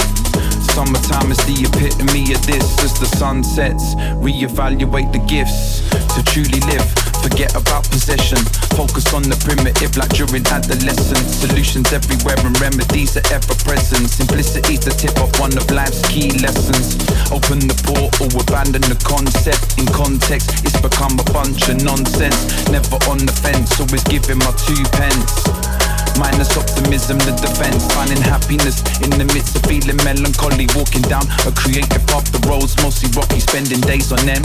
Summertime 0.74 1.30
is 1.30 1.38
the 1.46 1.62
epitome 1.62 2.34
of 2.34 2.44
this. 2.44 2.82
As 2.82 2.98
the 2.98 3.06
sun 3.06 3.44
sets, 3.44 3.94
reevaluate 4.18 5.12
the 5.12 5.20
gifts 5.20 5.88
to 6.14 6.24
truly 6.24 6.58
live 6.72 7.11
Forget 7.22 7.54
about 7.54 7.88
possession. 7.88 8.38
Focus 8.74 9.14
on 9.14 9.22
the 9.22 9.38
primitive 9.46 9.96
like 9.96 10.10
during 10.10 10.42
adolescence. 10.50 11.38
Solutions 11.38 11.92
everywhere 11.92 12.34
and 12.42 12.58
remedies 12.60 13.16
are 13.16 13.26
ever 13.30 13.54
present. 13.62 14.10
Simplicity's 14.10 14.82
the 14.82 14.90
tip 14.90 15.14
of 15.22 15.30
one 15.38 15.54
of 15.56 15.70
life's 15.70 16.02
key 16.10 16.34
lessons. 16.42 16.98
Open 17.30 17.62
the 17.62 17.78
portal, 17.86 18.26
abandon 18.34 18.82
the 18.82 18.98
concept. 19.06 19.78
In 19.78 19.86
context, 19.94 20.66
it's 20.66 20.78
become 20.82 21.14
a 21.14 21.26
bunch 21.30 21.70
of 21.70 21.78
nonsense. 21.86 22.42
Never 22.68 22.98
on 23.06 23.22
the 23.22 23.32
fence, 23.32 23.78
always 23.78 24.02
giving 24.04 24.38
my 24.42 24.52
two 24.58 24.82
pence. 24.98 25.91
Minus 26.18 26.56
optimism, 26.56 27.18
the 27.24 27.32
defense. 27.40 27.86
Finding 27.94 28.22
happiness 28.22 28.80
in 29.02 29.10
the 29.16 29.26
midst 29.32 29.56
of 29.56 29.62
feeling 29.66 29.98
melancholy. 30.04 30.66
Walking 30.76 31.02
down 31.08 31.26
a 31.48 31.52
creative 31.52 32.04
path, 32.06 32.30
the 32.30 32.40
roads 32.48 32.76
mostly 32.82 33.10
rocky. 33.16 33.40
Spending 33.40 33.80
days 33.82 34.12
on 34.12 34.22
them. 34.26 34.42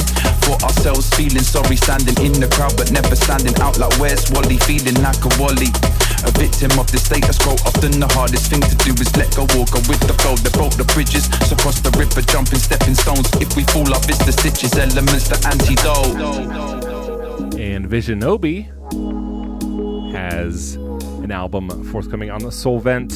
For 0.48 0.58
ourselves, 0.64 1.10
feeling 1.14 1.46
sorry. 1.46 1.76
Standing 1.76 2.18
in 2.24 2.34
the 2.40 2.50
crowd, 2.50 2.76
but 2.78 2.92
never 2.92 3.16
standing 3.16 3.56
out 3.62 3.78
like 3.78 3.94
where's 4.00 4.30
Wally? 4.32 4.58
Feeling 4.64 4.98
like 5.04 5.22
a 5.24 5.32
Wally. 5.38 5.70
A 6.26 6.32
victim 6.34 6.74
of 6.80 6.90
the 6.92 6.98
status 6.98 7.38
quo. 7.38 7.54
Often 7.66 8.00
the 8.00 8.08
hardest 8.10 8.50
thing 8.50 8.62
to 8.62 8.76
do 8.82 8.92
is 8.98 9.12
let 9.16 9.30
go, 9.36 9.46
walk 9.54 9.72
go 9.72 9.80
with 9.86 10.02
the 10.08 10.16
flow. 10.18 10.36
They 10.36 10.50
broke 10.50 10.74
the 10.74 10.88
bridges, 10.96 11.30
so 11.48 11.56
cross 11.56 11.80
the 11.80 11.92
river, 11.94 12.22
jumping 12.22 12.60
stepping 12.60 12.96
stones. 12.96 13.30
If 13.38 13.56
we 13.56 13.64
fall 13.70 13.94
off, 13.94 14.10
it's 14.10 14.24
the 14.26 14.32
stitches, 14.32 14.74
elements, 14.76 15.30
the 15.30 15.38
antidote. 15.46 16.18
And 17.60 17.88
Visionobi 17.88 18.66
has 20.14 20.78
an 21.28 21.34
album 21.34 21.70
forthcoming 21.92 22.30
on 22.30 22.40
the 22.40 22.48
Soulvent. 22.48 23.10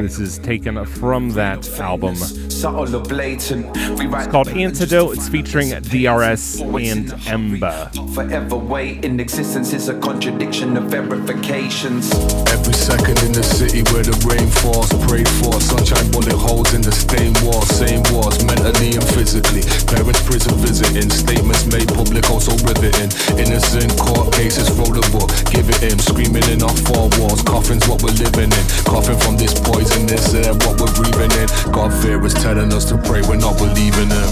This 0.00 0.20
is 0.20 0.38
taken 0.38 0.84
from 0.86 1.30
that 1.30 1.68
album 1.80 2.14
subtle 2.54 2.94
or 2.94 3.02
blatant. 3.02 3.66
It's 3.74 4.26
called 4.28 4.48
Antidote. 4.48 5.14
It's 5.14 5.28
featuring 5.28 5.70
DRS 5.70 6.60
and 6.60 7.10
Emba. 7.26 7.90
Forever 8.14 8.56
waiting 8.56 9.18
existence 9.18 9.72
is 9.72 9.88
a 9.88 9.98
contradiction 9.98 10.76
of 10.76 10.84
verifications. 10.84 12.12
Every 12.54 12.72
second 12.72 13.18
in 13.26 13.32
the 13.32 13.42
city 13.42 13.82
where 13.90 14.04
the 14.06 14.14
rain 14.22 14.46
falls, 14.62 14.88
prayed 15.10 15.28
for. 15.42 15.58
Sunshine 15.60 16.10
bullet 16.12 16.38
holes 16.38 16.74
in 16.74 16.82
the 16.82 16.92
stained 16.92 17.36
walls, 17.42 17.68
same 17.74 18.02
walls, 18.14 18.38
mentally 18.44 18.94
and 18.94 19.06
physically. 19.18 19.66
Parents 19.90 20.22
prison 20.22 20.54
visiting, 20.62 21.10
statements 21.10 21.66
made 21.66 21.88
public, 21.90 22.30
also 22.30 22.54
riveting. 22.62 23.10
Innocent 23.34 23.90
court 23.98 24.32
cases, 24.32 24.70
throw 24.78 24.94
the 24.94 25.02
book, 25.10 25.28
give 25.50 25.66
it 25.66 25.82
in. 25.82 25.98
Screaming 25.98 26.46
in 26.54 26.62
our 26.62 26.76
four 26.86 27.10
walls, 27.18 27.42
coffins 27.42 27.82
what 27.90 27.98
we're 28.02 28.14
living 28.14 28.52
in. 28.52 28.64
Coughing 28.86 29.18
from 29.18 29.34
this 29.36 29.58
poison, 29.58 30.06
this 30.06 30.30
air, 30.38 30.54
what 30.62 30.78
we're 30.78 30.94
breathing 30.94 31.34
in. 31.42 31.48
God 31.74 31.90
fear 31.98 32.22
is 32.22 32.34
telling 32.44 32.74
us 32.76 32.84
to 32.84 32.98
pray, 33.08 33.24
we're 33.24 33.40
not 33.40 33.56
believing 33.56 34.12
him. 34.12 34.30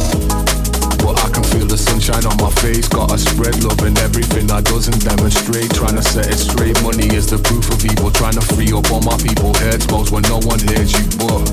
But 1.01 1.17
I 1.25 1.33
can 1.33 1.41
feel 1.49 1.65
the 1.65 1.81
sunshine 1.81 2.29
on 2.29 2.37
my 2.37 2.53
face. 2.61 2.85
Gotta 2.85 3.17
spread 3.17 3.65
love 3.65 3.81
in 3.89 3.97
everything 4.05 4.53
I 4.53 4.61
does 4.61 4.85
and 4.93 5.01
demonstrate. 5.01 5.73
Trying 5.73 5.97
to 5.97 6.05
set 6.05 6.29
it 6.29 6.37
straight. 6.37 6.77
Money 6.85 7.09
is 7.09 7.25
the 7.33 7.41
proof 7.41 7.65
of 7.73 7.81
evil. 7.81 8.13
Trying 8.13 8.37
to 8.37 8.45
free 8.53 8.69
up 8.69 8.85
all 8.93 9.01
my 9.01 9.17
people. 9.17 9.57
Heads 9.65 9.89
most 9.89 10.13
when 10.13 10.21
no 10.29 10.45
one 10.45 10.61
hears 10.61 10.93
you. 10.93 11.09
But 11.17 11.49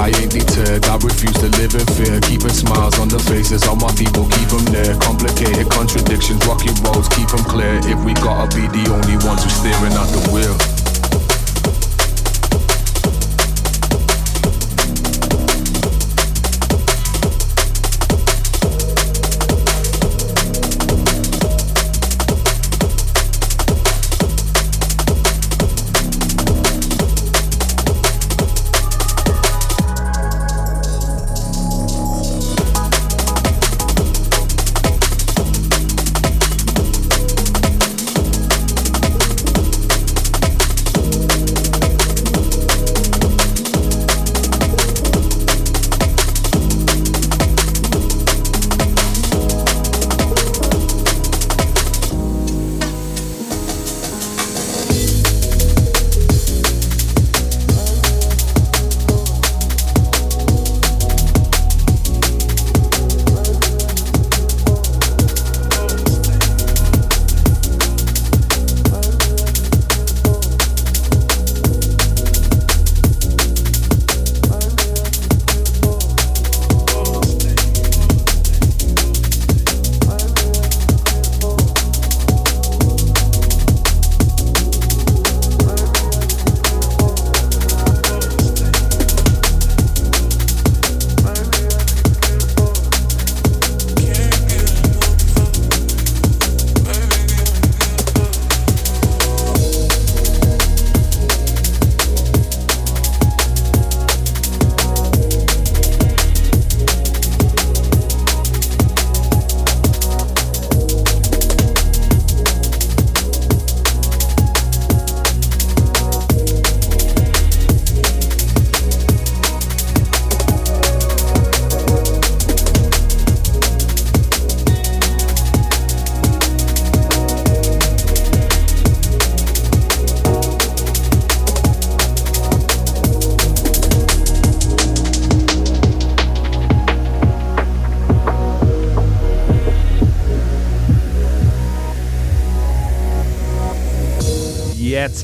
I 0.00 0.08
ain't 0.16 0.32
deterred. 0.32 0.88
I 0.88 0.96
refuse 0.96 1.36
to 1.44 1.52
live 1.60 1.76
in 1.76 1.84
fear. 1.92 2.16
Keeping 2.24 2.56
smiles 2.56 2.96
on 2.96 3.12
the 3.12 3.20
faces 3.28 3.60
of 3.68 3.76
my 3.76 3.92
people. 3.92 4.24
Keep 4.32 4.48
them 4.48 4.64
near. 4.72 4.96
Complicated 4.96 5.68
contradictions. 5.68 6.40
Rocky 6.48 6.72
roads. 6.88 7.12
Keep 7.12 7.36
them 7.36 7.44
clear. 7.44 7.84
If 7.84 8.00
we 8.00 8.16
gotta 8.24 8.48
be 8.56 8.64
the 8.64 8.88
only 8.88 9.20
ones 9.28 9.44
who 9.44 9.50
steering 9.52 9.92
at 9.92 10.08
the 10.08 10.24
wheel. 10.32 10.81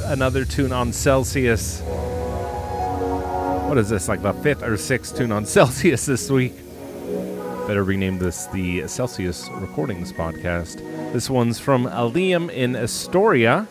Another 0.09 0.47
tune 0.47 0.73
on 0.73 0.91
Celsius. 0.91 1.83
What 3.69 3.77
is 3.77 3.91
this, 3.91 4.09
like 4.09 4.23
the 4.23 4.33
fifth 4.33 4.63
or 4.63 4.79
sixth 4.79 5.15
tune 5.15 5.31
on 5.31 5.45
Celsius 5.47 6.07
this 6.07 6.31
week? 6.31 6.55
Better 7.67 7.85
rename 7.85 8.19
this 8.19 8.47
the 8.47 8.89
Celsius 8.89 9.51
Recordings 9.51 10.15
Podcast. 10.15 10.77
This 11.13 11.29
one's 11.29 11.59
from 11.59 11.87
Aleyum 11.87 12.51
and 12.55 12.75
Istoria. 12.75 13.69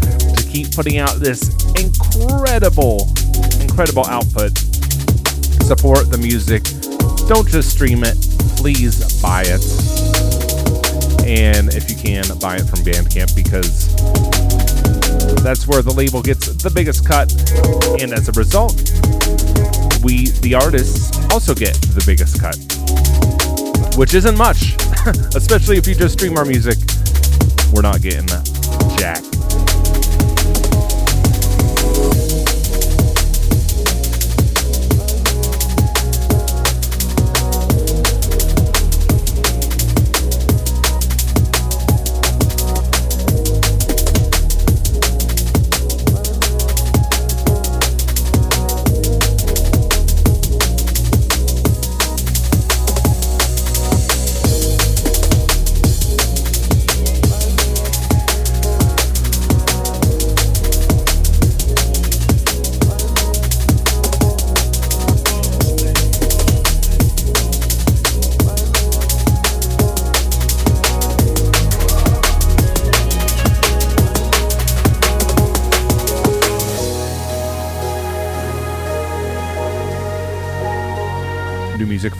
keep 0.53 0.75
putting 0.75 0.99
out 0.99 1.15
this 1.15 1.49
incredible, 1.73 3.11
incredible 3.59 4.05
output. 4.05 4.55
Support 5.65 6.11
the 6.11 6.19
music. 6.21 6.61
Don't 7.27 7.47
just 7.49 7.71
stream 7.71 8.03
it. 8.03 8.15
Please 8.61 9.19
buy 9.19 9.41
it. 9.47 9.65
And 11.25 11.73
if 11.73 11.89
you 11.89 11.97
can, 11.97 12.23
buy 12.37 12.57
it 12.57 12.69
from 12.69 12.85
Bandcamp 12.85 13.35
because 13.35 13.89
that's 15.41 15.65
where 15.65 15.81
the 15.81 15.91
label 15.91 16.21
gets 16.21 16.45
the 16.61 16.69
biggest 16.69 17.03
cut. 17.03 17.33
And 17.99 18.13
as 18.13 18.29
a 18.29 18.33
result, 18.33 18.77
we, 20.03 20.29
the 20.45 20.53
artists, 20.53 21.17
also 21.31 21.55
get 21.55 21.73
the 21.97 22.03
biggest 22.05 22.39
cut. 22.39 22.57
Which 23.97 24.13
isn't 24.13 24.37
much, 24.37 24.75
especially 25.35 25.77
if 25.77 25.87
you 25.87 25.95
just 25.95 26.13
stream 26.13 26.37
our 26.37 26.45
music. 26.45 26.77
We're 27.73 27.81
not 27.81 28.03
getting 28.03 28.27
jack. 28.27 28.52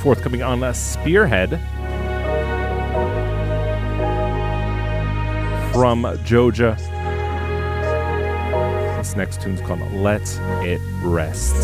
Forthcoming 0.04 0.44
on 0.44 0.60
Spearhead 0.74 1.52
from 5.72 6.04
Joja. 6.26 6.78
This 8.98 9.16
next 9.16 9.40
tune's 9.42 9.62
called 9.62 9.80
Let 9.94 10.22
It 10.62 10.82
Rest. 11.04 11.56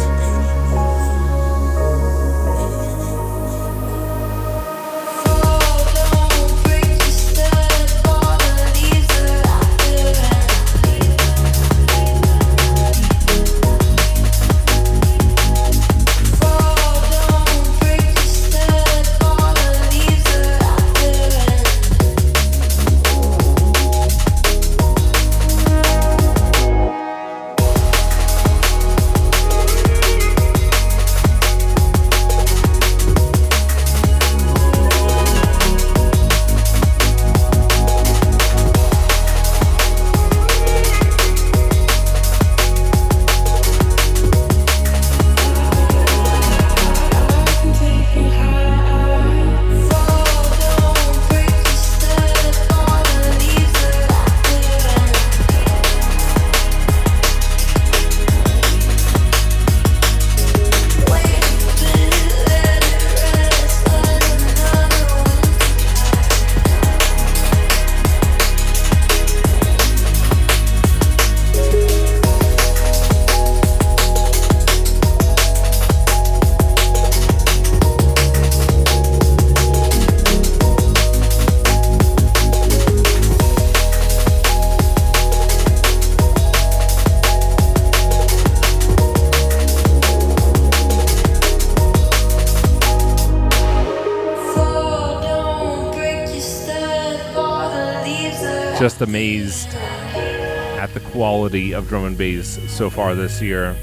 Amazed 99.10 99.74
at 99.74 100.93
the 100.93 100.99
quality 100.99 101.74
of 101.74 101.89
drum 101.89 102.05
and 102.05 102.16
bass 102.16 102.60
so 102.72 102.91
far 102.91 103.16
this 103.16 103.41
year. 103.41 103.76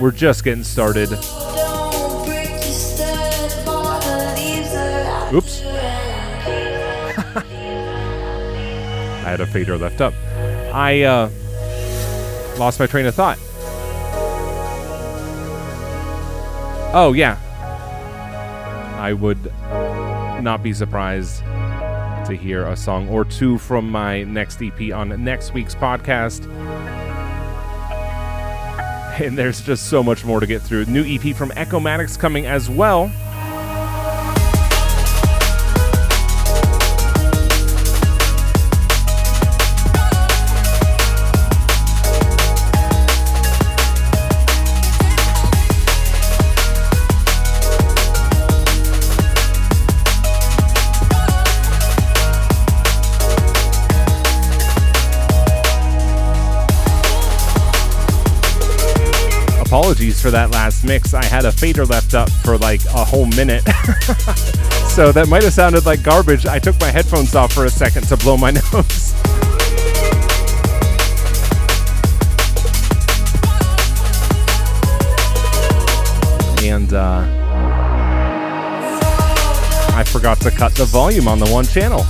We're 0.00 0.12
just 0.12 0.44
getting 0.44 0.64
started. 0.64 1.12
Oops. 1.12 1.28
I 9.22 9.26
had 9.26 9.42
a 9.42 9.46
fader 9.46 9.76
left 9.76 10.00
up. 10.00 10.14
I 10.72 11.02
uh, 11.02 11.28
lost 12.58 12.80
my 12.80 12.86
train 12.86 13.04
of 13.04 13.14
thought. 13.14 13.36
Oh, 16.94 17.12
yeah. 17.14 17.36
I 18.98 19.12
would 19.12 19.52
not 20.42 20.62
be 20.62 20.72
surprised 20.72 21.43
to 22.24 22.36
hear 22.36 22.66
a 22.66 22.76
song 22.76 23.08
or 23.08 23.24
two 23.24 23.58
from 23.58 23.90
my 23.90 24.24
next 24.24 24.60
EP 24.62 24.92
on 24.92 25.22
next 25.22 25.52
week's 25.52 25.74
podcast. 25.74 26.44
And 29.20 29.38
there's 29.38 29.60
just 29.60 29.88
so 29.88 30.02
much 30.02 30.24
more 30.24 30.40
to 30.40 30.46
get 30.46 30.60
through. 30.60 30.86
New 30.86 31.04
EP 31.06 31.36
from 31.36 31.50
Echomatics 31.50 32.18
coming 32.18 32.46
as 32.46 32.68
well. 32.68 33.12
For 60.24 60.30
that 60.30 60.50
last 60.52 60.84
mix. 60.84 61.12
I 61.12 61.22
had 61.22 61.44
a 61.44 61.52
fader 61.52 61.84
left 61.84 62.14
up 62.14 62.30
for 62.30 62.56
like 62.56 62.82
a 62.86 63.04
whole 63.04 63.26
minute. 63.26 63.62
so 64.88 65.12
that 65.12 65.26
might 65.28 65.42
have 65.42 65.52
sounded 65.52 65.84
like 65.84 66.02
garbage. 66.02 66.46
I 66.46 66.58
took 66.58 66.80
my 66.80 66.90
headphones 66.90 67.34
off 67.34 67.52
for 67.52 67.66
a 67.66 67.68
second 67.68 68.04
to 68.08 68.16
blow 68.16 68.38
my 68.38 68.50
nose. 68.72 69.12
and 76.64 76.94
uh, 76.94 77.26
I 79.94 80.04
forgot 80.06 80.40
to 80.40 80.50
cut 80.50 80.74
the 80.74 80.86
volume 80.86 81.28
on 81.28 81.38
the 81.38 81.50
one 81.50 81.66
channel. 81.66 82.06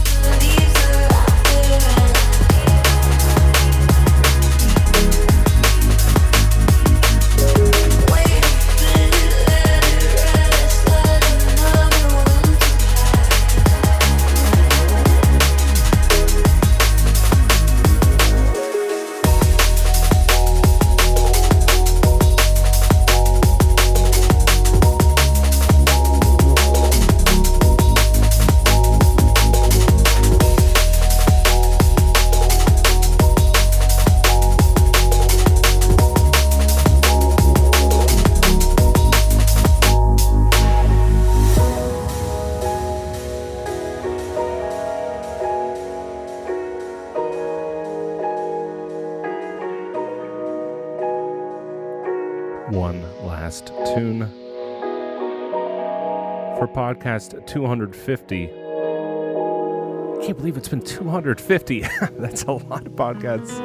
Podcast 56.85 57.47
250. 57.47 58.45
I 58.45 60.27
can't 60.27 60.37
believe 60.37 60.59
it's 60.59 60.69
been 60.69 60.83
250. 60.83 61.81
That's 62.19 62.43
a 62.43 62.53
lot 62.53 62.87
of 62.87 62.93
podcasts. 62.93 63.57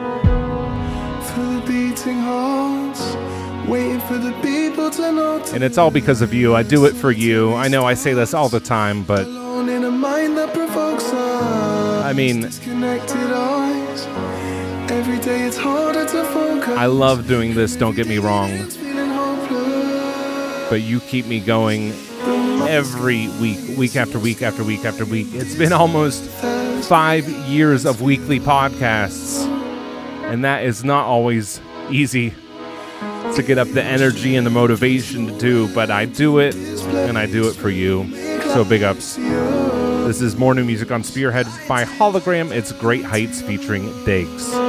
Through 1.28 1.59
the 1.59 1.67
beating 1.67 2.20
hearts, 2.20 3.17
waiting 3.67 3.99
for 3.99 4.17
the 4.17 4.32
people 4.41 4.89
to 4.91 5.11
know. 5.11 5.43
And 5.53 5.65
it's 5.65 5.78
all 5.78 5.91
because 5.91 6.22
of 6.22 6.34
you. 6.34 6.55
I 6.55 6.63
do 6.63 6.86
it 6.86 6.93
for 6.93 7.11
you. 7.11 7.53
I 7.55 7.67
know 7.67 7.84
I 7.84 7.93
say 7.93 8.13
this 8.13 8.34
all 8.34 8.47
the 8.47 8.61
time, 8.61 9.03
but. 9.03 9.28
I 9.28 9.34
mean. 12.15 12.45
Every 14.91 15.20
day 15.20 15.41
it's 15.45 15.57
harder 15.57 16.05
to 16.05 16.24
focus. 16.24 16.70
I 16.70 16.86
love 16.86 17.28
doing 17.28 17.53
this, 17.53 17.76
don't 17.76 17.97
get 17.97 18.07
me 18.07 18.17
wrong. 18.17 18.49
But 20.70 20.84
you 20.84 21.01
keep 21.01 21.26
me 21.26 21.41
going 21.41 21.93
every 22.70 23.28
week, 23.41 23.78
week 23.78 23.95
after 23.95 24.20
week 24.20 24.43
after 24.43 24.63
week 24.63 24.86
after 24.86 25.03
week. 25.03 25.28
It's 25.32 25.55
been 25.55 25.74
almost 25.74 26.24
five 26.86 27.28
years 27.28 27.84
of 27.84 27.99
weekly 27.99 28.39
podcasts, 28.39 29.43
and 30.32 30.45
that 30.45 30.63
is 30.63 30.84
not 30.84 31.07
always 31.07 31.59
easy 31.89 32.32
to 33.34 33.43
get 33.43 33.57
up 33.57 33.67
the 33.70 33.84
energy 33.84 34.36
and 34.36 34.45
the 34.45 34.51
motivation 34.51 35.26
to 35.26 35.38
do, 35.39 35.74
but 35.74 35.89
I 35.89 36.05
do 36.05 36.38
it, 36.38 36.55
and 36.55 37.17
I 37.17 37.26
do 37.26 37.47
it 37.47 37.55
for 37.55 37.72
you. 37.72 38.07
So 38.53 38.63
big 38.63 38.84
ups. 38.84 39.15
This 39.15 40.22
is 40.22 40.38
more 40.38 40.53
new 40.53 40.63
music 40.63 40.91
on 40.91 41.03
Spearhead 41.03 41.47
by 41.67 41.86
Hologram. 41.86 42.51
It's 42.51 42.72
Great 42.72 43.03
Heights 43.03 43.41
featuring 43.41 43.89
Degs. 44.05 44.68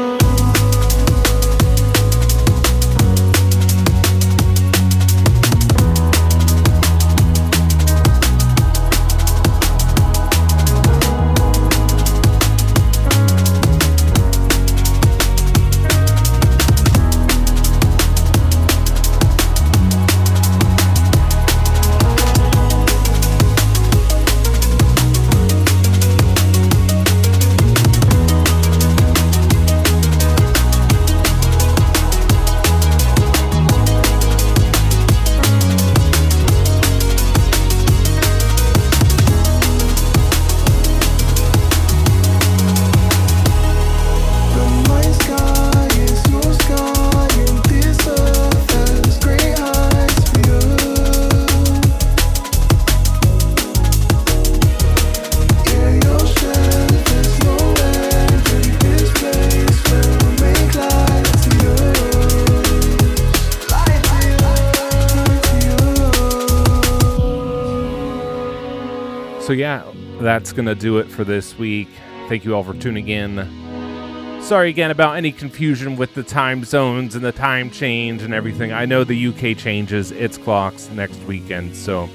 That's 70.31 70.53
going 70.53 70.67
to 70.67 70.77
do 70.77 70.99
it 70.99 71.11
for 71.11 71.25
this 71.25 71.59
week. 71.59 71.89
Thank 72.29 72.45
you 72.45 72.55
all 72.55 72.63
for 72.63 72.75
tuning 72.75 73.09
in. 73.09 74.41
Sorry 74.41 74.69
again 74.69 74.93
about 74.93 75.17
any 75.17 75.33
confusion 75.33 75.97
with 75.97 76.15
the 76.15 76.23
time 76.23 76.63
zones 76.63 77.17
and 77.17 77.25
the 77.25 77.33
time 77.33 77.69
change 77.69 78.23
and 78.23 78.33
everything. 78.33 78.73
I 78.73 78.87
know 78.87 79.03
the 79.03 79.27
UK 79.27 79.59
changes 79.59 80.13
its 80.13 80.39
clocks 80.39 80.89
next 80.91 81.17
weekend, 81.25 81.75
so 81.75 82.09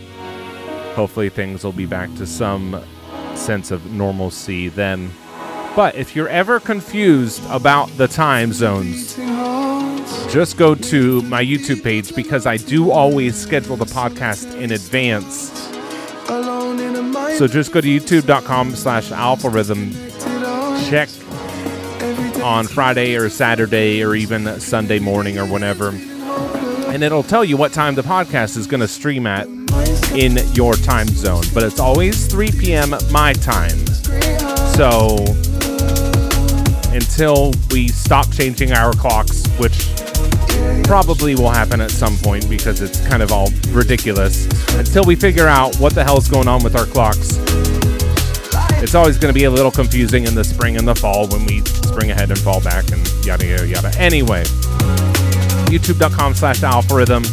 hopefully 0.96 1.28
things 1.28 1.66
will 1.66 1.74
be 1.74 1.86
back 1.86 2.08
to 2.16 2.26
some 2.26 2.82
sense 3.36 3.70
of 3.70 3.86
normalcy 3.92 4.70
then. 4.70 5.12
But 5.76 5.96
if 5.96 6.16
you're 6.16 6.30
ever 6.30 6.62
confused 6.62 7.44
about 7.50 7.90
the 7.98 8.08
time 8.08 8.54
zones, 8.54 9.18
just 10.34 10.56
go 10.56 10.74
to 10.74 11.22
my 11.24 11.44
YouTube 11.44 11.84
page 11.84 12.16
because 12.16 12.46
I 12.46 12.56
do 12.56 12.92
always 12.92 13.36
schedule 13.36 13.76
the 13.76 13.84
podcast 13.84 14.58
in 14.58 14.72
advance 14.72 15.65
so 17.38 17.48
just 17.48 17.72
go 17.72 17.82
to 17.82 17.88
youtube.com 17.88 18.76
slash 18.76 19.10
alpharhythm. 19.10 19.94
Check 20.90 21.10
on 22.42 22.68
Friday 22.68 23.16
or 23.16 23.30
Saturday 23.30 24.04
or 24.04 24.16
even 24.16 24.60
Sunday 24.60 25.00
morning 25.00 25.38
or 25.38 25.46
whenever. 25.46 25.90
And 25.90 27.04
it'll 27.04 27.24
tell 27.24 27.44
you 27.44 27.58
what 27.58 27.74
time 27.74 27.96
the 27.96 28.04
podcast 28.04 28.56
is 28.56 28.68
going 28.68 28.82
to 28.82 28.88
stream 28.88 29.28
at 29.28 29.48
in 30.16 30.38
your 30.54 30.76
time 30.76 31.08
zone. 31.08 31.44
But 31.54 31.64
it's 31.64 31.80
always 31.80 32.28
3 32.28 32.52
p.m. 32.52 32.92
my 33.12 33.34
time. 33.34 33.86
So 34.76 35.18
until 36.94 37.52
we 37.72 37.90
stop 37.90 38.32
changing 38.32 38.72
our 38.72 38.94
clocks, 38.94 39.46
which 39.58 39.90
probably 40.86 41.36
will 41.36 41.50
happen 41.50 41.82
at 41.82 41.92
some 41.92 42.16
point 42.18 42.50
because 42.50 42.82
it's 42.82 43.06
kind 43.08 43.22
of 43.22 43.32
all 43.32 43.50
ridiculous. 43.70 44.46
Until 44.76 45.04
we 45.04 45.16
figure 45.16 45.48
out 45.48 45.76
what 45.78 45.94
the 45.94 46.04
hell's 46.04 46.30
going 46.30 46.48
on 46.48 46.64
with 46.64 46.76
our 46.76 46.86
clocks, 46.86 47.38
it's 48.82 48.94
always 48.94 49.18
going 49.18 49.34
to 49.34 49.38
be 49.38 49.46
a 49.46 49.52
little 49.52 49.72
confusing 49.72 50.26
in 50.26 50.36
the 50.36 50.44
spring 50.44 50.78
and 50.78 50.88
the 50.88 50.96
fall 50.96 51.28
when 51.28 51.46
we 51.46 51.62
spring 51.62 52.12
ahead 52.12 52.30
and 52.30 52.40
fall 52.40 52.62
back 52.62 52.92
and 52.92 53.26
yada 53.26 53.46
yada 53.46 53.68
yada. 53.68 53.92
Anyway, 53.98 54.44
youtube.com 55.72 56.34
slash 56.36 56.60
alpharhythm 56.60 57.26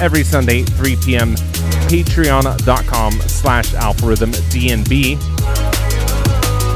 every 0.00 0.24
Sunday, 0.24 0.62
3 0.62 0.96
p.m. 0.96 1.34
Patreon.com 1.86 3.12
slash 3.12 3.72
alpharhythm 3.74 4.32
DNB. 4.50 5.16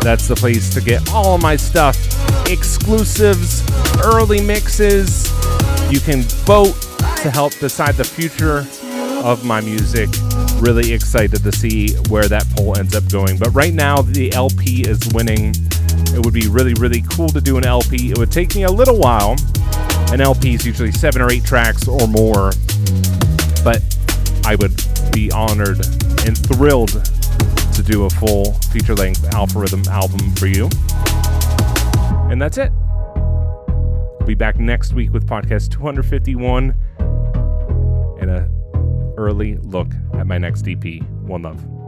That's 0.02 0.28
the 0.28 0.36
place 0.36 0.72
to 0.74 0.80
get 0.80 1.12
all 1.12 1.36
my 1.36 1.56
stuff, 1.56 1.96
exclusives, 2.50 3.62
early 4.04 4.42
mixes, 4.42 5.30
you 5.90 6.00
can 6.00 6.22
vote 6.44 6.74
to 7.22 7.30
help 7.30 7.52
decide 7.58 7.94
the 7.94 8.04
future 8.04 8.66
of 9.24 9.44
my 9.44 9.60
music. 9.60 10.08
Really 10.60 10.92
excited 10.92 11.42
to 11.42 11.52
see 11.52 11.94
where 12.08 12.28
that 12.28 12.46
poll 12.56 12.76
ends 12.76 12.94
up 12.94 13.08
going. 13.10 13.38
But 13.38 13.50
right 13.54 13.72
now, 13.72 14.02
the 14.02 14.32
LP 14.32 14.82
is 14.82 15.00
winning. 15.14 15.54
It 16.14 16.24
would 16.24 16.34
be 16.34 16.48
really, 16.48 16.74
really 16.74 17.02
cool 17.12 17.28
to 17.28 17.40
do 17.40 17.56
an 17.56 17.64
LP. 17.64 18.10
It 18.10 18.18
would 18.18 18.32
take 18.32 18.54
me 18.56 18.64
a 18.64 18.70
little 18.70 18.98
while 18.98 19.36
An 20.12 20.20
LP 20.20 20.54
is 20.54 20.66
usually 20.66 20.90
seven 20.90 21.22
or 21.22 21.30
eight 21.30 21.44
tracks 21.44 21.86
or 21.86 22.08
more, 22.08 22.50
but 23.62 23.80
I 24.44 24.56
would 24.58 24.74
be 25.12 25.30
honored 25.30 25.78
and 26.26 26.36
thrilled 26.36 27.04
to 27.74 27.82
do 27.84 28.04
a 28.04 28.10
full 28.10 28.54
feature 28.72 28.94
length 28.96 29.22
Alpharhythm 29.30 29.86
album 29.86 30.34
for 30.34 30.48
you. 30.48 30.68
And 32.30 32.40
that's 32.40 32.58
it. 32.58 32.70
I'll 33.16 34.24
be 34.24 34.34
back 34.34 34.58
next 34.58 34.92
week 34.92 35.12
with 35.12 35.26
podcast 35.26 35.72
251 35.72 36.74
and 38.20 38.30
a 38.30 38.48
early 39.16 39.56
look 39.58 39.88
at 40.14 40.26
my 40.26 40.38
next 40.38 40.68
EP. 40.68 41.02
One 41.22 41.42
love. 41.42 41.79